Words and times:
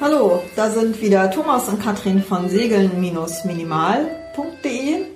Hallo, 0.00 0.44
da 0.54 0.70
sind 0.70 1.02
wieder 1.02 1.28
Thomas 1.28 1.68
und 1.68 1.82
Katrin 1.82 2.22
von 2.22 2.48
segeln-minimal.de. 2.48 5.06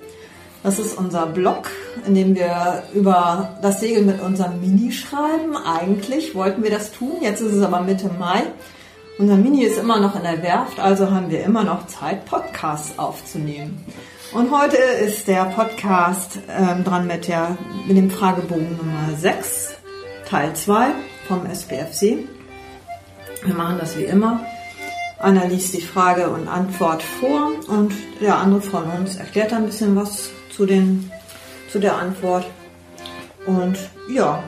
Das 0.61 0.77
ist 0.77 0.97
unser 0.97 1.27
Blog, 1.27 1.71
in 2.05 2.15
dem 2.15 2.35
wir 2.35 2.83
über 2.93 3.57
das 3.61 3.79
Segeln 3.79 4.07
mit 4.07 4.21
unserem 4.21 4.59
Mini 4.59 4.91
schreiben. 4.91 5.55
Eigentlich 5.55 6.35
wollten 6.35 6.63
wir 6.63 6.69
das 6.69 6.91
tun, 6.91 7.13
jetzt 7.21 7.39
ist 7.39 7.53
es 7.53 7.63
aber 7.63 7.79
Mitte 7.79 8.11
Mai. 8.19 8.43
Unser 9.19 9.37
Mini 9.37 9.63
ist 9.63 9.77
immer 9.77 10.01
noch 10.01 10.17
in 10.17 10.23
der 10.23 10.43
Werft, 10.43 10.81
also 10.81 11.09
haben 11.09 11.31
wir 11.31 11.45
immer 11.45 11.63
noch 11.63 11.87
Zeit, 11.87 12.25
Podcasts 12.25 12.99
aufzunehmen. 12.99 13.85
Und 14.33 14.51
heute 14.51 14.75
ist 14.75 15.29
der 15.29 15.45
Podcast 15.45 16.39
ähm, 16.49 16.83
dran 16.83 17.07
mit, 17.07 17.29
der, 17.29 17.57
mit 17.87 17.95
dem 17.95 18.11
Fragebogen 18.11 18.75
Nummer 18.75 19.15
6, 19.17 19.75
Teil 20.27 20.53
2 20.53 20.87
vom 21.29 21.45
SPFC. 21.45 22.27
Wir 23.45 23.55
machen 23.55 23.77
das 23.79 23.97
wie 23.97 24.03
immer. 24.03 24.45
Einer 25.23 25.47
liest 25.47 25.73
die 25.73 25.81
Frage 25.81 26.27
und 26.27 26.49
Antwort 26.49 27.01
vor 27.01 27.53
und 27.69 27.93
der 28.19 28.39
andere 28.39 28.59
von 28.59 28.83
uns 28.83 29.15
erklärt 29.15 29.53
ein 29.53 29.65
bisschen 29.65 29.95
was 29.95 30.31
zu, 30.53 30.65
den, 30.65 31.09
zu 31.71 31.79
der 31.79 31.95
Antwort. 31.95 32.45
Und 33.45 33.77
ja, 34.13 34.43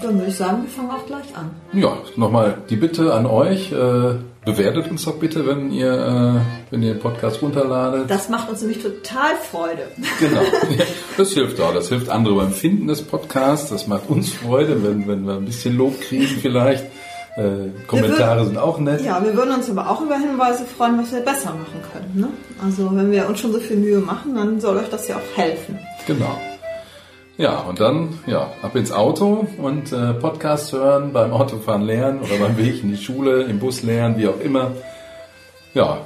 dann 0.00 0.18
würde 0.18 0.30
ich 0.30 0.36
sagen, 0.36 0.62
wir 0.62 0.70
fangen 0.70 0.92
auch 0.92 1.04
gleich 1.04 1.36
an. 1.36 1.50
Ja, 1.72 1.98
nochmal 2.14 2.58
die 2.70 2.76
Bitte 2.76 3.12
an 3.12 3.26
euch. 3.26 3.72
Äh, 3.72 4.14
bewertet 4.44 4.88
uns 4.88 5.04
doch 5.04 5.16
bitte, 5.16 5.44
wenn 5.48 5.72
ihr, 5.72 5.92
äh, 5.92 6.70
wenn 6.70 6.84
ihr 6.84 6.94
den 6.94 7.00
Podcast 7.00 7.42
runterladet. 7.42 8.08
Das 8.08 8.28
macht 8.28 8.48
uns 8.48 8.60
nämlich 8.60 8.84
total 8.84 9.34
Freude. 9.50 9.88
Genau. 10.20 10.42
Das 11.16 11.32
hilft 11.32 11.60
auch. 11.60 11.74
Das 11.74 11.88
hilft 11.88 12.08
andere 12.08 12.36
beim 12.36 12.52
Finden 12.52 12.86
des 12.86 13.02
Podcasts. 13.02 13.70
Das 13.70 13.88
macht 13.88 14.08
uns 14.10 14.32
Freude, 14.32 14.82
wenn, 14.84 15.08
wenn 15.08 15.26
wir 15.26 15.34
ein 15.34 15.44
bisschen 15.44 15.76
Lob 15.76 16.00
kriegen 16.00 16.38
vielleicht. 16.40 16.84
Äh, 17.36 17.70
Kommentare 17.88 18.40
würden, 18.40 18.48
sind 18.48 18.58
auch 18.58 18.78
nett. 18.78 19.00
Ja, 19.02 19.22
wir 19.24 19.34
würden 19.36 19.54
uns 19.54 19.68
aber 19.68 19.90
auch 19.90 20.00
über 20.00 20.16
Hinweise 20.16 20.64
freuen, 20.64 20.98
was 20.98 21.12
wir 21.12 21.20
besser 21.20 21.50
machen 21.50 21.82
können. 21.92 22.12
Ne? 22.14 22.28
Also 22.64 22.94
wenn 22.94 23.10
wir 23.10 23.28
uns 23.28 23.40
schon 23.40 23.52
so 23.52 23.58
viel 23.58 23.76
Mühe 23.76 23.98
machen, 23.98 24.36
dann 24.36 24.60
soll 24.60 24.76
euch 24.76 24.88
das 24.88 25.08
ja 25.08 25.16
auch 25.16 25.36
helfen. 25.36 25.78
Genau. 26.06 26.38
Ja, 27.36 27.58
und 27.62 27.80
dann 27.80 28.20
ja, 28.26 28.52
ab 28.62 28.76
ins 28.76 28.92
Auto 28.92 29.48
und 29.58 29.92
äh, 29.92 30.14
Podcast 30.14 30.72
hören, 30.72 31.12
beim 31.12 31.32
Autofahren 31.32 31.82
lernen 31.82 32.20
oder 32.20 32.36
beim 32.38 32.56
Weg 32.56 32.84
in 32.84 32.90
die 32.90 32.96
Schule, 32.96 33.42
im 33.42 33.58
Bus 33.58 33.82
lernen, 33.82 34.16
wie 34.16 34.28
auch 34.28 34.38
immer. 34.38 34.70
Ja, 35.74 35.98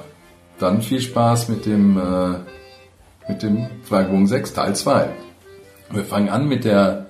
dann 0.57 0.81
viel 0.81 0.99
Spaß 0.99 1.49
mit 1.49 1.67
dem, 1.67 1.97
äh, 1.99 3.31
mit 3.31 3.43
dem 3.43 3.67
Fragebogen 3.83 4.25
6, 4.25 4.53
Teil 4.53 4.75
2. 4.75 5.09
Wir 5.91 6.03
fangen 6.03 6.29
an 6.29 6.47
mit 6.47 6.65
der, 6.65 7.05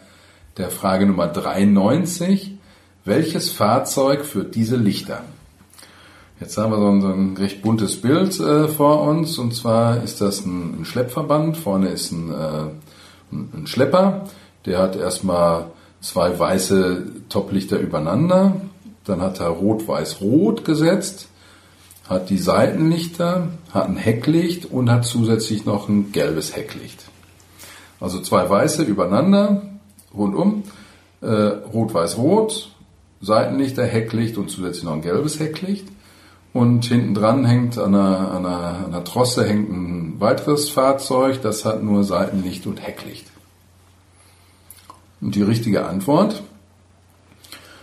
der 0.57 0.69
Frage 0.69 1.05
Nummer 1.05 1.27
93. 1.27 2.58
Welches 3.09 3.49
Fahrzeug 3.49 4.23
führt 4.23 4.53
diese 4.53 4.75
Lichter? 4.75 5.23
Jetzt 6.39 6.59
haben 6.59 6.71
wir 6.71 6.77
so 6.77 6.89
ein, 6.89 7.01
so 7.01 7.07
ein 7.07 7.37
recht 7.37 7.63
buntes 7.63 7.99
Bild 7.99 8.39
äh, 8.39 8.67
vor 8.67 9.01
uns 9.01 9.39
und 9.39 9.55
zwar 9.55 10.03
ist 10.03 10.21
das 10.21 10.45
ein, 10.45 10.81
ein 10.81 10.85
Schleppverband. 10.85 11.57
Vorne 11.57 11.87
ist 11.87 12.11
ein, 12.11 12.29
äh, 12.31 12.65
ein 13.31 13.65
Schlepper, 13.65 14.25
der 14.67 14.77
hat 14.77 14.95
erstmal 14.95 15.71
zwei 16.01 16.37
weiße 16.37 17.07
Toplichter 17.29 17.79
übereinander, 17.79 18.61
dann 19.05 19.23
hat 19.23 19.39
er 19.39 19.47
rot-weiß-rot 19.47 20.63
gesetzt, 20.63 21.29
hat 22.07 22.29
die 22.29 22.37
Seitenlichter, 22.37 23.47
hat 23.73 23.87
ein 23.87 23.97
Hecklicht 23.97 24.67
und 24.67 24.91
hat 24.91 25.05
zusätzlich 25.05 25.65
noch 25.65 25.89
ein 25.89 26.11
gelbes 26.11 26.55
Hecklicht. 26.55 27.05
Also 27.99 28.21
zwei 28.21 28.47
weiße 28.47 28.83
übereinander, 28.83 29.63
rundum, 30.13 30.61
äh, 31.21 31.25
rot-weiß-rot, 31.27 32.69
Seitenlichter, 33.21 33.85
Hecklicht 33.85 34.37
und 34.37 34.49
zusätzlich 34.49 34.83
noch 34.83 34.93
ein 34.93 35.01
gelbes 35.01 35.39
Hecklicht. 35.39 35.87
Und 36.51 36.85
hinten 36.85 37.13
dran 37.13 37.45
hängt 37.45 37.77
an 37.77 37.93
einer, 37.93 38.31
an, 38.31 38.45
einer, 38.45 38.57
an 38.57 38.85
einer 38.85 39.03
Trosse 39.03 39.45
hängt 39.45 39.69
ein 39.69 40.19
weiteres 40.19 40.69
Fahrzeug, 40.69 41.41
das 41.41 41.63
hat 41.63 41.83
nur 41.83 42.03
Seitenlicht 42.03 42.65
und 42.65 42.81
Hecklicht. 42.81 43.27
Und 45.21 45.35
die 45.35 45.43
richtige 45.43 45.85
Antwort, 45.85 46.41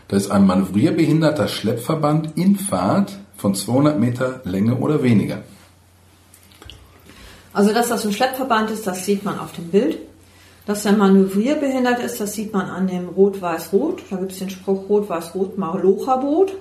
das 0.08 0.24
ist 0.24 0.30
ein 0.30 0.46
manövrierbehinderter 0.46 1.48
Schleppverband 1.48 2.36
in 2.36 2.56
Fahrt 2.56 3.18
von 3.36 3.54
200 3.54 4.00
Meter 4.00 4.40
Länge 4.44 4.76
oder 4.76 5.02
weniger. 5.02 5.42
Also 7.52 7.72
dass 7.72 7.88
das 7.88 8.04
ein 8.04 8.12
Schleppverband 8.12 8.70
ist, 8.70 8.86
das 8.86 9.04
sieht 9.04 9.24
man 9.24 9.38
auf 9.38 9.52
dem 9.52 9.68
Bild. 9.68 9.98
Dass 10.66 10.84
er 10.84 10.92
manövrierbehindert 10.92 12.00
ist, 12.00 12.20
das 12.20 12.34
sieht 12.34 12.52
man 12.52 12.66
an 12.66 12.88
dem 12.88 13.08
Rot-Weiß-Rot. 13.08 14.02
Da 14.10 14.16
gibt 14.16 14.32
es 14.32 14.40
den 14.40 14.50
Spruch 14.50 14.88
Rot-Weiß-Rot 14.88 15.56
Malocha-Boot. 15.56 16.54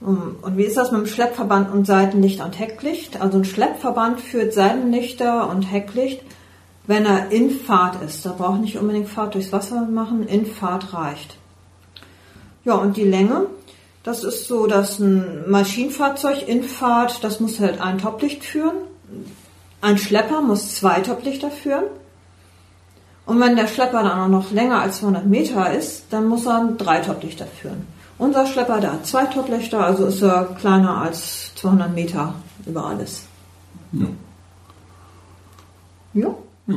Und 0.00 0.56
wie 0.56 0.64
ist 0.64 0.76
das 0.76 0.92
mit 0.92 1.02
dem 1.02 1.06
Schleppverband 1.06 1.72
und 1.72 1.86
Seitenlicht 1.86 2.42
und 2.42 2.58
Hecklicht? 2.58 3.20
Also 3.20 3.38
ein 3.38 3.44
Schleppverband 3.44 4.20
führt 4.20 4.52
Seitenlichter 4.52 5.48
und 5.48 5.62
Hecklicht, 5.62 6.22
wenn 6.86 7.04
er 7.04 7.30
in 7.30 7.50
Fahrt 7.50 8.02
ist. 8.02 8.24
Da 8.24 8.32
braucht 8.32 8.60
nicht 8.60 8.78
unbedingt 8.78 9.08
Fahrt 9.08 9.34
durchs 9.34 9.52
Wasser 9.52 9.82
machen, 9.82 10.26
in 10.26 10.46
Fahrt 10.46 10.94
reicht. 10.94 11.36
Ja, 12.64 12.74
und 12.74 12.96
die 12.96 13.04
Länge, 13.04 13.46
das 14.04 14.24
ist 14.24 14.48
so, 14.48 14.66
dass 14.66 14.98
ein 14.98 15.50
Maschinenfahrzeug 15.50 16.48
in 16.48 16.62
Fahrt, 16.62 17.22
das 17.24 17.40
muss 17.40 17.60
halt 17.60 17.80
ein 17.80 17.98
Toplicht 17.98 18.44
führen. 18.44 18.76
Ein 19.80 19.98
Schlepper 19.98 20.40
muss 20.40 20.74
zwei 20.74 21.00
Toplichter 21.00 21.50
führen. 21.50 21.84
Und 23.26 23.40
wenn 23.40 23.56
der 23.56 23.66
Schlepper 23.66 24.04
dann 24.04 24.20
auch 24.20 24.28
noch 24.28 24.52
länger 24.52 24.80
als 24.80 24.98
200 24.98 25.26
Meter 25.26 25.72
ist, 25.72 26.04
dann 26.10 26.28
muss 26.28 26.46
er 26.46 26.72
drei 26.78 27.00
Toplichter 27.00 27.46
führen. 27.46 27.86
Unser 28.18 28.46
Schlepper, 28.46 28.80
der 28.80 28.92
hat 28.92 29.06
zwei 29.06 29.26
Toplichter, 29.26 29.84
also 29.84 30.06
ist 30.06 30.22
er 30.22 30.44
kleiner 30.58 31.02
als 31.02 31.52
200 31.56 31.92
Meter 31.92 32.34
über 32.64 32.86
alles. 32.86 33.24
Ja. 33.92 34.06
Ja? 36.14 36.34
Ja. 36.68 36.76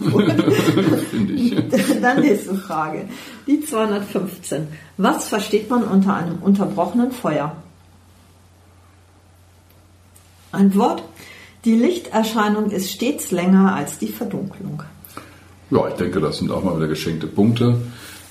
Finde 1.10 1.32
ich. 1.32 2.00
Dann 2.00 2.20
nächste 2.20 2.54
Frage. 2.54 3.08
Die 3.46 3.60
215. 3.60 4.68
Was 4.96 5.28
versteht 5.28 5.68
man 5.68 5.84
unter 5.84 6.14
einem 6.14 6.38
unterbrochenen 6.38 7.12
Feuer? 7.12 7.54
Antwort. 10.52 11.02
Die 11.64 11.74
Lichterscheinung 11.74 12.70
ist 12.70 12.90
stets 12.90 13.30
länger 13.30 13.74
als 13.74 13.98
die 13.98 14.08
Verdunklung. 14.08 14.82
Ja, 15.70 15.86
ich 15.88 15.94
denke, 15.94 16.20
das 16.20 16.38
sind 16.38 16.50
auch 16.50 16.64
mal 16.64 16.76
wieder 16.76 16.88
geschenkte 16.88 17.26
Punkte. 17.26 17.76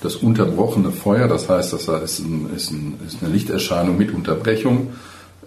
Das 0.00 0.16
unterbrochene 0.16 0.90
Feuer, 0.90 1.28
das 1.28 1.48
heißt, 1.48 1.72
das 1.72 1.88
ist, 1.88 2.18
ein, 2.20 2.50
ist, 2.54 2.70
ein, 2.70 2.94
ist 3.06 3.22
eine 3.22 3.32
Lichterscheinung 3.32 3.96
mit 3.96 4.12
Unterbrechung. 4.12 4.88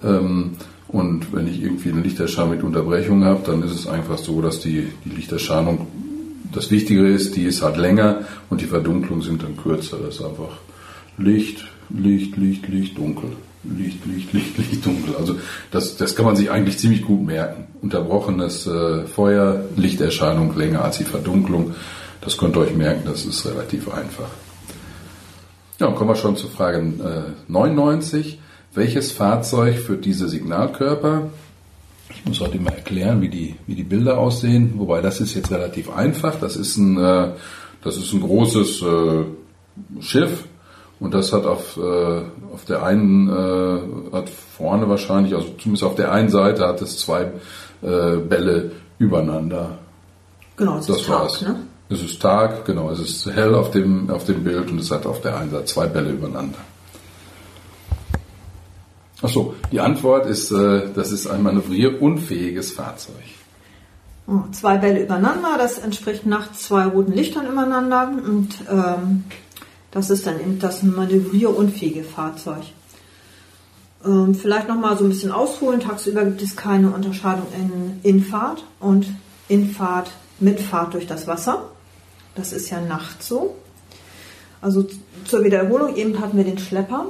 Ähm, 0.03 0.51
und 0.87 1.33
wenn 1.33 1.47
ich 1.47 1.61
irgendwie 1.61 1.89
eine 1.89 2.01
Lichterscheinung 2.01 2.51
mit 2.51 2.63
Unterbrechung 2.63 3.23
habe, 3.23 3.41
dann 3.45 3.63
ist 3.63 3.71
es 3.71 3.87
einfach 3.87 4.17
so, 4.17 4.41
dass 4.41 4.59
die, 4.59 4.87
die 5.05 5.09
Lichterscheinung, 5.09 5.87
das 6.53 6.69
Wichtige 6.69 7.07
ist, 7.07 7.35
die 7.35 7.43
ist 7.43 7.61
halt 7.61 7.77
länger 7.77 8.21
und 8.49 8.61
die 8.61 8.65
Verdunklung 8.65 9.21
sind 9.21 9.43
dann 9.43 9.55
kürzer. 9.55 9.97
Das 9.97 10.15
ist 10.15 10.25
einfach 10.25 10.59
Licht, 11.17 11.65
Licht, 11.89 12.35
Licht, 12.35 12.67
Licht, 12.67 12.97
dunkel. 12.97 13.31
Licht, 13.63 14.05
Licht, 14.05 14.33
Licht, 14.33 14.57
Licht, 14.57 14.85
dunkel. 14.85 15.15
Also 15.15 15.37
das, 15.69 15.97
das 15.97 16.15
kann 16.15 16.25
man 16.25 16.35
sich 16.35 16.49
eigentlich 16.49 16.79
ziemlich 16.79 17.03
gut 17.03 17.23
merken. 17.23 17.67
Unterbrochenes 17.81 18.65
äh, 18.65 19.05
Feuer, 19.05 19.65
Lichterscheinung 19.75 20.55
länger 20.57 20.83
als 20.83 20.97
die 20.97 21.03
Verdunklung. 21.03 21.75
Das 22.21 22.37
könnt 22.37 22.55
ihr 22.55 22.61
euch 22.61 22.75
merken, 22.75 23.03
das 23.05 23.25
ist 23.25 23.45
relativ 23.45 23.91
einfach. 23.91 24.29
Ja, 25.79 25.91
kommen 25.91 26.09
wir 26.09 26.15
schon 26.15 26.35
zur 26.37 26.49
Frage 26.49 26.77
äh, 26.77 27.51
99. 27.51 28.39
Welches 28.73 29.11
Fahrzeug 29.11 29.77
führt 29.77 30.05
diese 30.05 30.29
Signalkörper? 30.29 31.29
Ich 32.09 32.25
muss 32.25 32.39
heute 32.39 32.59
mal 32.59 32.73
erklären, 32.73 33.21
wie 33.21 33.29
die, 33.29 33.55
wie 33.67 33.75
die 33.75 33.83
Bilder 33.83 34.17
aussehen. 34.17 34.73
Wobei 34.77 35.01
das 35.01 35.21
ist 35.21 35.33
jetzt 35.33 35.51
relativ 35.51 35.89
einfach. 35.89 36.35
Das 36.39 36.55
ist 36.55 36.77
ein, 36.77 36.97
äh, 36.97 37.31
das 37.83 37.97
ist 37.97 38.13
ein 38.13 38.21
großes 38.21 38.81
äh, 38.81 39.23
Schiff 40.01 40.45
und 41.01 41.15
das 41.15 41.33
hat 41.33 41.45
auf, 41.47 41.77
äh, 41.77 42.21
auf 42.53 42.63
der 42.67 42.83
einen, 42.83 43.27
äh, 43.27 44.15
hat 44.15 44.29
vorne 44.29 44.87
wahrscheinlich, 44.87 45.33
also 45.33 45.47
zumindest 45.57 45.83
auf 45.83 45.95
der 45.95 46.11
einen 46.11 46.29
Seite 46.29 46.67
hat 46.67 46.79
es 46.81 46.99
zwei 46.99 47.31
äh, 47.81 48.17
Bälle 48.17 48.71
übereinander. 48.99 49.79
Genau, 50.57 50.77
es 50.77 50.85
das 50.85 51.01
ist 51.01 51.09
war's. 51.09 51.39
Tag, 51.39 51.47
ne? 51.47 51.55
Es 51.89 52.03
ist 52.03 52.21
Tag, 52.21 52.65
genau, 52.65 52.91
es 52.91 52.99
ist 52.99 53.25
hell 53.25 53.55
auf 53.55 53.71
dem, 53.71 54.11
auf 54.11 54.25
dem 54.25 54.43
Bild 54.43 54.69
und 54.69 54.79
es 54.79 54.91
hat 54.91 55.07
auf 55.07 55.21
der 55.21 55.37
einen 55.37 55.49
Seite 55.49 55.65
zwei 55.65 55.87
Bälle 55.87 56.11
übereinander. 56.11 56.59
Achso, 59.23 59.55
die 59.71 59.79
Antwort 59.79 60.27
ist, 60.27 60.51
äh, 60.51 60.83
das 60.93 61.11
ist 61.11 61.25
ein 61.25 61.41
manövrierunfähiges 61.41 62.73
Fahrzeug. 62.73 63.15
Oh, 64.27 64.41
zwei 64.51 64.77
Bälle 64.77 65.03
übereinander, 65.03 65.57
das 65.57 65.79
entspricht 65.79 66.27
nachts 66.27 66.67
zwei 66.67 66.85
roten 66.85 67.13
Lichtern 67.13 67.47
übereinander 67.47 68.11
und 68.23 68.49
ähm, 68.69 69.23
das 69.91 70.09
ist 70.09 70.25
dann 70.25 70.39
eben 70.39 70.59
das 70.59 70.83
manövrierunfähige 70.83 72.03
Fahrzeug. 72.03 72.63
Ähm, 74.05 74.33
vielleicht 74.33 74.67
nochmal 74.67 74.97
so 74.97 75.03
ein 75.03 75.09
bisschen 75.09 75.31
ausholen. 75.31 75.79
Tagsüber 75.79 76.23
gibt 76.25 76.41
es 76.41 76.55
keine 76.55 76.91
Unterscheidung 76.91 77.47
in 77.53 77.99
Infahrt 78.03 78.63
und 78.79 79.07
Infahrt 79.47 80.11
mit 80.39 80.59
Fahrt 80.59 80.93
durch 80.93 81.07
das 81.07 81.27
Wasser. 81.27 81.69
Das 82.35 82.53
ist 82.53 82.69
ja 82.69 82.81
nachts 82.81 83.27
so. 83.27 83.55
Also 84.61 84.87
zur 85.25 85.43
Wiederholung, 85.43 85.95
eben 85.95 86.19
hatten 86.19 86.37
wir 86.37 86.43
den 86.43 86.57
Schlepper. 86.57 87.07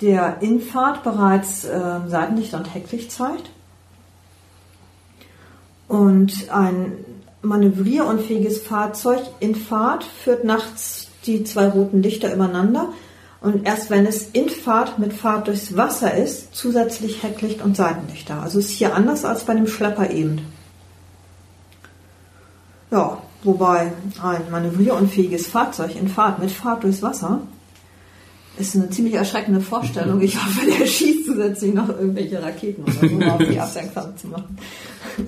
der 0.00 0.42
in 0.42 0.60
Fahrt 0.60 1.02
bereits 1.04 1.64
äh, 1.64 2.00
Seitenlicht 2.08 2.54
und 2.54 2.74
Hecklicht 2.74 3.12
zeigt. 3.12 3.50
Und 5.86 6.50
ein 6.50 6.92
manövrierunfähiges 7.42 8.62
Fahrzeug 8.62 9.20
in 9.40 9.54
Fahrt 9.54 10.04
führt 10.04 10.44
nachts 10.44 11.08
die 11.26 11.44
zwei 11.44 11.68
roten 11.68 12.02
Lichter 12.02 12.32
übereinander 12.32 12.92
und 13.40 13.66
erst 13.66 13.90
wenn 13.90 14.06
es 14.06 14.28
in 14.32 14.48
Fahrt 14.48 14.98
mit 14.98 15.12
Fahrt 15.12 15.48
durchs 15.48 15.76
Wasser 15.76 16.14
ist, 16.14 16.54
zusätzlich 16.54 17.22
Hecklicht 17.22 17.62
und 17.62 17.76
Seitenlichter. 17.76 18.42
Also 18.42 18.58
ist 18.58 18.70
hier 18.70 18.94
anders 18.94 19.24
als 19.24 19.44
bei 19.44 19.54
dem 19.54 19.66
Schlepper 19.66 20.10
eben. 20.10 20.40
Ja, 22.90 23.18
wobei 23.42 23.92
ein 24.22 24.50
manövrierunfähiges 24.50 25.46
Fahrzeug 25.46 25.96
in 25.96 26.08
Fahrt 26.08 26.38
mit 26.38 26.50
Fahrt 26.50 26.84
durchs 26.84 27.02
Wasser 27.02 27.42
ist 28.56 28.76
eine 28.76 28.88
ziemlich 28.90 29.14
erschreckende 29.14 29.60
Vorstellung. 29.60 30.20
Ich 30.20 30.36
hoffe, 30.36 30.66
der 30.66 30.86
schießt 30.86 31.26
zusätzlich 31.26 31.74
noch 31.74 31.88
irgendwelche 31.88 32.42
Raketen 32.42 32.82
oder 32.82 33.08
so, 33.08 33.32
auf 33.32 33.38
die 33.38 33.60
aufmerksam 33.60 34.16
zu 34.16 34.28
machen. 34.28 34.56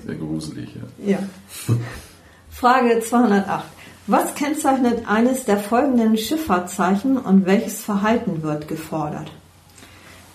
Sehr 0.05 0.15
gruselig, 0.15 0.69
ja. 1.05 1.19
Ja. 1.19 1.75
Frage 2.49 2.99
208. 3.01 3.65
Was 4.09 4.35
kennzeichnet 4.35 5.05
eines 5.09 5.43
der 5.43 5.57
folgenden 5.57 6.17
Schifffahrtszeichen 6.17 7.17
und 7.17 7.45
welches 7.45 7.81
Verhalten 7.81 8.41
wird 8.41 8.69
gefordert? 8.69 9.29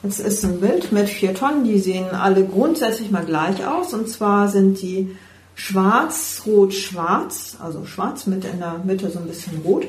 Es 0.03 0.21
ist 0.21 0.45
ein 0.45 0.61
Bild 0.61 0.93
mit 0.93 1.09
vier 1.09 1.35
Tonnen, 1.35 1.65
die 1.65 1.79
sehen 1.79 2.11
alle 2.11 2.45
grundsätzlich 2.45 3.11
mal 3.11 3.25
gleich 3.25 3.67
aus. 3.67 3.95
Und 3.95 4.11
zwar 4.11 4.49
sind 4.49 4.83
die 4.83 5.17
schwarz, 5.55 6.43
rot, 6.45 6.75
schwarz, 6.75 7.57
also 7.63 7.87
schwarz 7.87 8.27
mit 8.27 8.45
in 8.45 8.59
der 8.59 8.81
Mitte 8.85 9.11
so 9.11 9.21
ein 9.21 9.27
bisschen 9.27 9.63
rot. 9.63 9.87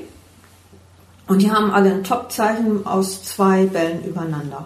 Und 1.27 1.41
die 1.41 1.51
haben 1.51 1.71
alle 1.71 1.91
ein 1.93 2.03
Topzeichen 2.05 2.85
aus 2.85 3.23
zwei 3.23 3.65
Bällen 3.65 4.05
übereinander. 4.05 4.65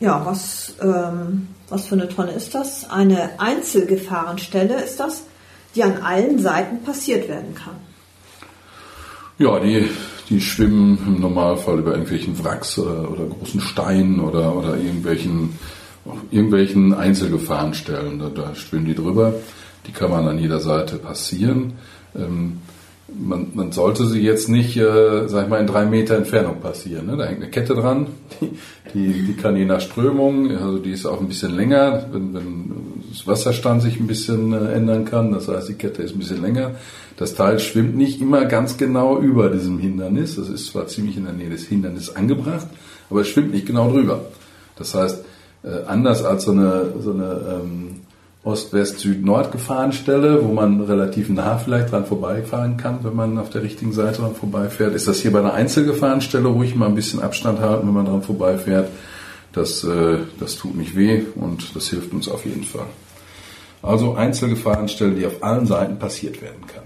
Ja, 0.00 0.26
was, 0.26 0.74
ähm, 0.82 1.48
was 1.68 1.86
für 1.86 1.94
eine 1.94 2.08
Tonne 2.08 2.32
ist 2.32 2.54
das? 2.54 2.90
Eine 2.90 3.38
Einzelgefahrenstelle 3.38 4.82
ist 4.82 4.98
das, 4.98 5.22
die 5.76 5.82
an 5.82 5.98
allen 6.02 6.38
Seiten 6.38 6.82
passiert 6.82 7.28
werden 7.28 7.54
kann. 7.54 7.76
Ja, 9.38 9.60
die, 9.60 9.88
die 10.30 10.40
schwimmen 10.40 10.98
im 11.06 11.20
Normalfall 11.20 11.78
über 11.78 11.92
irgendwelchen 11.92 12.42
Wracks 12.42 12.78
oder, 12.78 13.10
oder 13.10 13.26
großen 13.26 13.60
Steinen 13.60 14.20
oder, 14.20 14.56
oder 14.56 14.76
irgendwelchen, 14.76 15.50
irgendwelchen 16.30 16.94
Einzelgefahrenstellen. 16.94 18.18
Da, 18.18 18.30
da 18.30 18.54
schwimmen 18.54 18.86
die 18.86 18.94
drüber. 18.94 19.34
Die 19.86 19.92
kann 19.92 20.10
man 20.10 20.26
an 20.26 20.38
jeder 20.38 20.60
Seite 20.60 20.96
passieren. 20.96 21.74
Ähm, 22.16 22.60
man, 23.08 23.48
man 23.54 23.72
sollte 23.72 24.06
sie 24.06 24.20
jetzt 24.20 24.48
nicht, 24.48 24.76
äh, 24.76 25.28
sag 25.28 25.44
ich 25.44 25.50
mal, 25.50 25.60
in 25.60 25.66
drei 25.66 25.84
Meter 25.84 26.16
Entfernung 26.16 26.60
passieren. 26.60 27.06
Ne? 27.06 27.16
Da 27.16 27.26
hängt 27.26 27.42
eine 27.42 27.50
Kette 27.50 27.74
dran, 27.74 28.08
die, 28.94 29.22
die, 29.22 29.34
kann 29.34 29.56
je 29.56 29.64
nach 29.64 29.80
Strömung, 29.80 30.50
also 30.50 30.78
die 30.78 30.90
ist 30.90 31.06
auch 31.06 31.20
ein 31.20 31.28
bisschen 31.28 31.54
länger, 31.54 32.06
wenn, 32.10 32.34
wenn 32.34 32.95
das 33.10 33.26
Wasserstand 33.26 33.82
sich 33.82 34.00
ein 34.00 34.06
bisschen 34.06 34.52
äh, 34.52 34.72
ändern 34.72 35.04
kann, 35.04 35.32
das 35.32 35.48
heißt, 35.48 35.68
die 35.68 35.74
Kette 35.74 36.02
ist 36.02 36.14
ein 36.14 36.18
bisschen 36.18 36.42
länger. 36.42 36.72
Das 37.16 37.34
Teil 37.34 37.58
schwimmt 37.58 37.96
nicht 37.96 38.20
immer 38.20 38.44
ganz 38.44 38.76
genau 38.76 39.18
über 39.18 39.48
diesem 39.48 39.78
Hindernis, 39.78 40.36
das 40.36 40.48
ist 40.48 40.66
zwar 40.66 40.86
ziemlich 40.86 41.16
in 41.16 41.24
der 41.24 41.32
Nähe 41.32 41.50
des 41.50 41.66
Hindernisses 41.66 42.14
angebracht, 42.14 42.66
aber 43.10 43.20
es 43.22 43.28
schwimmt 43.28 43.52
nicht 43.52 43.66
genau 43.66 43.90
drüber. 43.90 44.20
Das 44.76 44.94
heißt, 44.94 45.24
äh, 45.64 45.84
anders 45.86 46.24
als 46.24 46.44
so 46.44 46.52
eine, 46.52 46.92
so 47.00 47.12
eine 47.12 47.40
ähm, 47.62 47.96
Ost-West-Süd-Nord-Gefahrenstelle, 48.46 50.44
wo 50.44 50.52
man 50.52 50.80
relativ 50.82 51.28
nah 51.28 51.58
vielleicht 51.58 51.90
dran 51.90 52.06
vorbeifahren 52.06 52.76
kann, 52.76 53.00
wenn 53.02 53.16
man 53.16 53.38
auf 53.38 53.50
der 53.50 53.62
richtigen 53.62 53.92
Seite 53.92 54.20
dran 54.22 54.36
vorbeifährt. 54.36 54.94
Ist 54.94 55.08
das 55.08 55.20
hier 55.20 55.32
bei 55.32 55.40
einer 55.40 55.52
Einzelgefahrenstelle 55.52 56.46
ruhig 56.46 56.76
mal 56.76 56.86
ein 56.86 56.94
bisschen 56.94 57.20
Abstand 57.20 57.58
halten, 57.60 57.88
wenn 57.88 57.94
man 57.94 58.06
dran 58.06 58.22
vorbeifährt. 58.22 58.88
Das, 59.56 59.82
äh, 59.84 60.18
das 60.38 60.56
tut 60.56 60.76
nicht 60.76 60.94
weh 60.94 61.22
und 61.34 61.74
das 61.74 61.88
hilft 61.88 62.12
uns 62.12 62.28
auf 62.28 62.44
jeden 62.44 62.62
Fall. 62.62 62.86
Also 63.82 64.14
Einzelgefahrenstelle, 64.14 65.14
die 65.14 65.26
auf 65.26 65.42
allen 65.42 65.66
Seiten 65.66 65.98
passiert 65.98 66.42
werden 66.42 66.66
kann. 66.66 66.84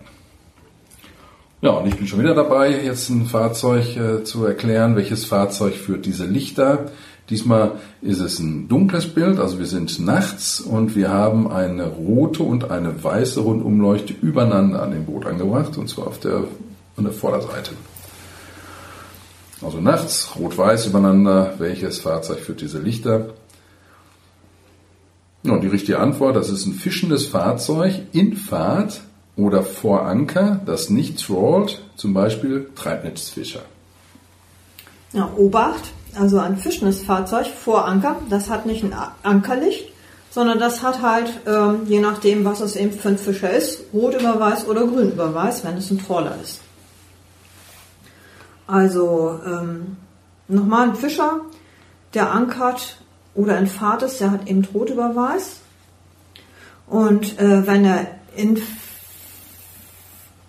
Ja, 1.62 1.72
und 1.72 1.88
ich 1.88 1.96
bin 1.96 2.06
schon 2.06 2.20
wieder 2.20 2.34
dabei, 2.34 2.70
jetzt 2.70 3.11
ein 3.11 3.26
Fahrzeug 3.26 3.96
äh, 3.96 4.25
zu 4.25 4.44
erklären. 4.44 4.96
Welches 4.96 5.25
Fahrzeug 5.25 5.75
führt 5.75 6.06
diese 6.06 6.25
Lichter? 6.25 6.87
Diesmal 7.28 7.72
ist 8.02 8.20
es 8.20 8.38
ein 8.38 8.69
dunkles 8.69 9.06
Bild, 9.06 9.38
also 9.38 9.58
wir 9.58 9.67
sind 9.67 10.00
nachts 10.00 10.61
und 10.61 10.96
wir 10.96 11.11
haben 11.11 11.50
eine 11.50 11.87
rote 11.87 12.43
und 12.43 12.70
eine 12.70 13.05
weiße 13.05 13.40
Rundumleuchte 13.40 14.14
übereinander 14.20 14.82
an 14.82 14.90
dem 14.93 15.06
Boot 15.06 15.26
angebracht, 15.26 15.76
und 15.76 15.88
zwar 15.88 16.08
auf 16.08 16.19
der, 16.19 16.44
an 16.96 17.05
der 17.05 17.12
Vorderseite. 17.12 17.72
Also 19.62 19.80
nachts, 19.80 20.30
rot-weiß 20.38 20.86
übereinander, 20.86 21.54
welches 21.58 22.00
Fahrzeug 22.00 22.40
führt 22.40 22.62
diese 22.62 22.78
Lichter? 22.78 23.34
Ja, 25.42 25.58
die 25.58 25.68
richtige 25.68 25.98
Antwort, 25.98 26.36
das 26.36 26.48
ist 26.48 26.66
ein 26.66 26.72
fischendes 26.72 27.26
Fahrzeug 27.26 27.94
in 28.12 28.36
Fahrt 28.36 29.02
oder 29.36 29.62
vor 29.62 30.06
Anker, 30.06 30.60
das 30.66 30.90
nicht 30.90 31.24
trawlt, 31.24 31.82
zum 31.96 32.14
Beispiel 32.14 32.70
Treibnetzfischer. 32.74 33.62
Ja, 35.12 35.30
Obacht, 35.36 35.92
also 36.18 36.38
ein 36.38 36.56
fischendes 36.56 37.02
Fahrzeug 37.02 37.46
vor 37.46 37.86
Anker, 37.86 38.16
das 38.28 38.48
hat 38.48 38.66
nicht 38.66 38.84
ein 38.84 38.94
Ankerlicht, 39.22 39.92
sondern 40.30 40.58
das 40.58 40.82
hat 40.82 41.02
halt, 41.02 41.40
ähm, 41.46 41.80
je 41.86 42.00
nachdem, 42.00 42.44
was 42.44 42.60
es 42.60 42.76
eben 42.76 42.92
für 42.92 43.08
ein 43.08 43.18
Fischer 43.18 43.50
ist, 43.50 43.84
rot 43.92 44.14
über 44.14 44.38
weiß 44.38 44.68
oder 44.68 44.86
grün 44.86 45.10
über 45.10 45.34
weiß, 45.34 45.64
wenn 45.64 45.76
es 45.76 45.90
ein 45.90 45.98
Trawler 45.98 46.36
ist. 46.42 46.60
Also 48.70 49.40
ähm, 49.44 49.96
nochmal 50.46 50.90
ein 50.90 50.94
Fischer, 50.94 51.40
der 52.14 52.31
ankert 52.31 53.00
oder 53.34 53.58
in 53.58 53.67
Fahrt 53.67 54.02
ist, 54.02 54.20
der 54.20 54.31
hat 54.31 54.49
eben 54.49 54.64
rot 54.72 54.90
über 54.90 55.17
weiß. 55.17 55.56
Und 56.87 57.38
äh, 57.38 57.67
wenn 57.67 57.84
er 57.84 58.06
in, 58.37 58.62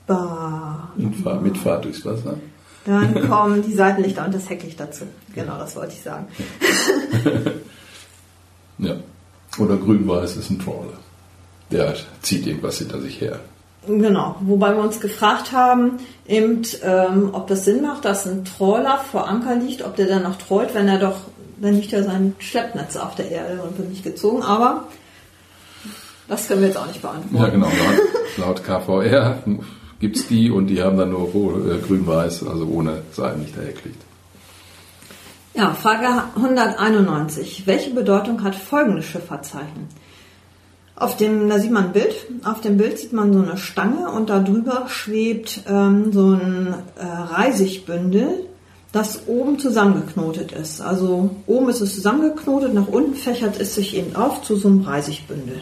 Fahr 0.08 1.42
mit 1.42 1.58
Fahrt 1.58 1.86
durchs 1.86 2.06
Wasser 2.06 2.38
dann 2.86 3.28
kommen 3.30 3.62
die 3.62 3.74
Seitenlichter 3.74 4.26
und 4.26 4.34
das 4.34 4.50
Hecklicht 4.50 4.80
dazu. 4.80 5.06
Genau, 5.36 5.58
das 5.60 5.76
wollte 5.76 5.94
ich 5.94 6.02
sagen. 6.02 6.28
ja. 8.80 8.96
Oder 9.60 9.78
grün-weiß 9.78 10.38
ist 10.38 10.50
ein 10.50 10.60
Trawler. 10.60 10.98
Der 11.70 11.96
zieht 12.22 12.48
irgendwas 12.48 12.80
hinter 12.80 13.00
sich 13.02 13.22
her. 13.22 13.40
Genau, 13.88 14.36
wobei 14.42 14.76
wir 14.76 14.84
uns 14.84 15.00
gefragt 15.00 15.52
haben, 15.52 15.98
eben, 16.28 16.62
ähm, 16.84 17.30
ob 17.34 17.48
das 17.48 17.66
Sinn 17.66 17.82
macht, 17.82 18.06
dass 18.06 18.28
ein 18.28 18.46
Trawler 18.46 19.00
vor 19.00 19.28
Anker 19.28 19.56
liegt, 19.56 19.84
ob 19.84 19.96
der 19.96 20.06
dann 20.06 20.24
noch 20.24 20.36
trollt, 20.36 20.76
wenn 20.76 20.88
er 20.88 21.00
doch, 21.00 21.16
dann 21.60 21.74
liegt 21.74 21.92
ja 21.92 22.04
sein 22.04 22.36
Schleppnetz 22.38 22.96
auf 22.96 23.16
der 23.16 23.32
Erde 23.32 23.62
und 23.62 23.78
wird 23.80 23.90
nicht 23.90 24.04
gezogen, 24.04 24.44
aber 24.44 24.88
das 26.28 26.48
können 26.48 26.62
wir 26.62 26.68
jetzt 26.68 26.78
auch 26.78 26.86
nicht 26.86 27.02
beantworten. 27.02 27.36
Ja, 27.36 27.50
genau, 27.50 27.66
laut, 28.38 28.62
laut 28.62 28.64
KVR 28.64 29.40
gibt 30.00 30.18
es 30.18 30.28
die 30.28 30.52
und 30.52 30.68
die 30.68 30.84
haben 30.84 30.98
dann 30.98 31.10
nur 31.10 31.28
äh, 31.28 31.80
grün-weiß, 31.80 32.48
also 32.48 32.68
ohne 32.68 33.02
Seitenlichter 33.12 33.64
Hecklicht. 33.64 34.00
Ja, 35.54 35.74
Frage 35.74 36.08
191. 36.36 37.64
Welche 37.66 37.92
Bedeutung 37.92 38.44
hat 38.44 38.56
folgendes 38.56 39.06
Schifffahrtszeichen? 39.06 39.90
Auf 40.96 41.18
dem, 41.18 41.50
da 41.50 41.60
sieht 41.60 41.72
man 41.72 41.86
ein 41.86 41.92
Bild. 41.94 42.14
Auf 42.44 42.62
dem 42.62 42.78
Bild 42.78 43.00
sieht 43.00 43.14
man 43.14 43.34
so 43.34 43.40
eine 43.40 43.58
Stange 43.58 44.12
und 44.12 44.30
darüber 44.30 44.88
schwebt 44.88 45.64
ähm, 45.68 46.12
so 46.12 46.34
ein 46.34 46.76
äh, 46.98 47.04
Reisigbündel, 47.06 48.46
das 48.92 49.28
oben 49.28 49.58
zusammengeknotet 49.58 50.52
ist. 50.52 50.82
Also 50.82 51.32
oben 51.48 51.70
ist 51.70 51.82
es 51.82 51.96
zusammengeknotet, 51.96 52.74
nach 52.74 52.88
unten 52.88 53.16
fächert 53.16 53.60
es 53.60 53.76
sich 53.76 53.96
eben 53.96 54.16
auf 54.16 54.44
zu 54.44 54.58
so 54.58 54.68
einem 54.68 54.82
Reisigbündel. 54.82 55.62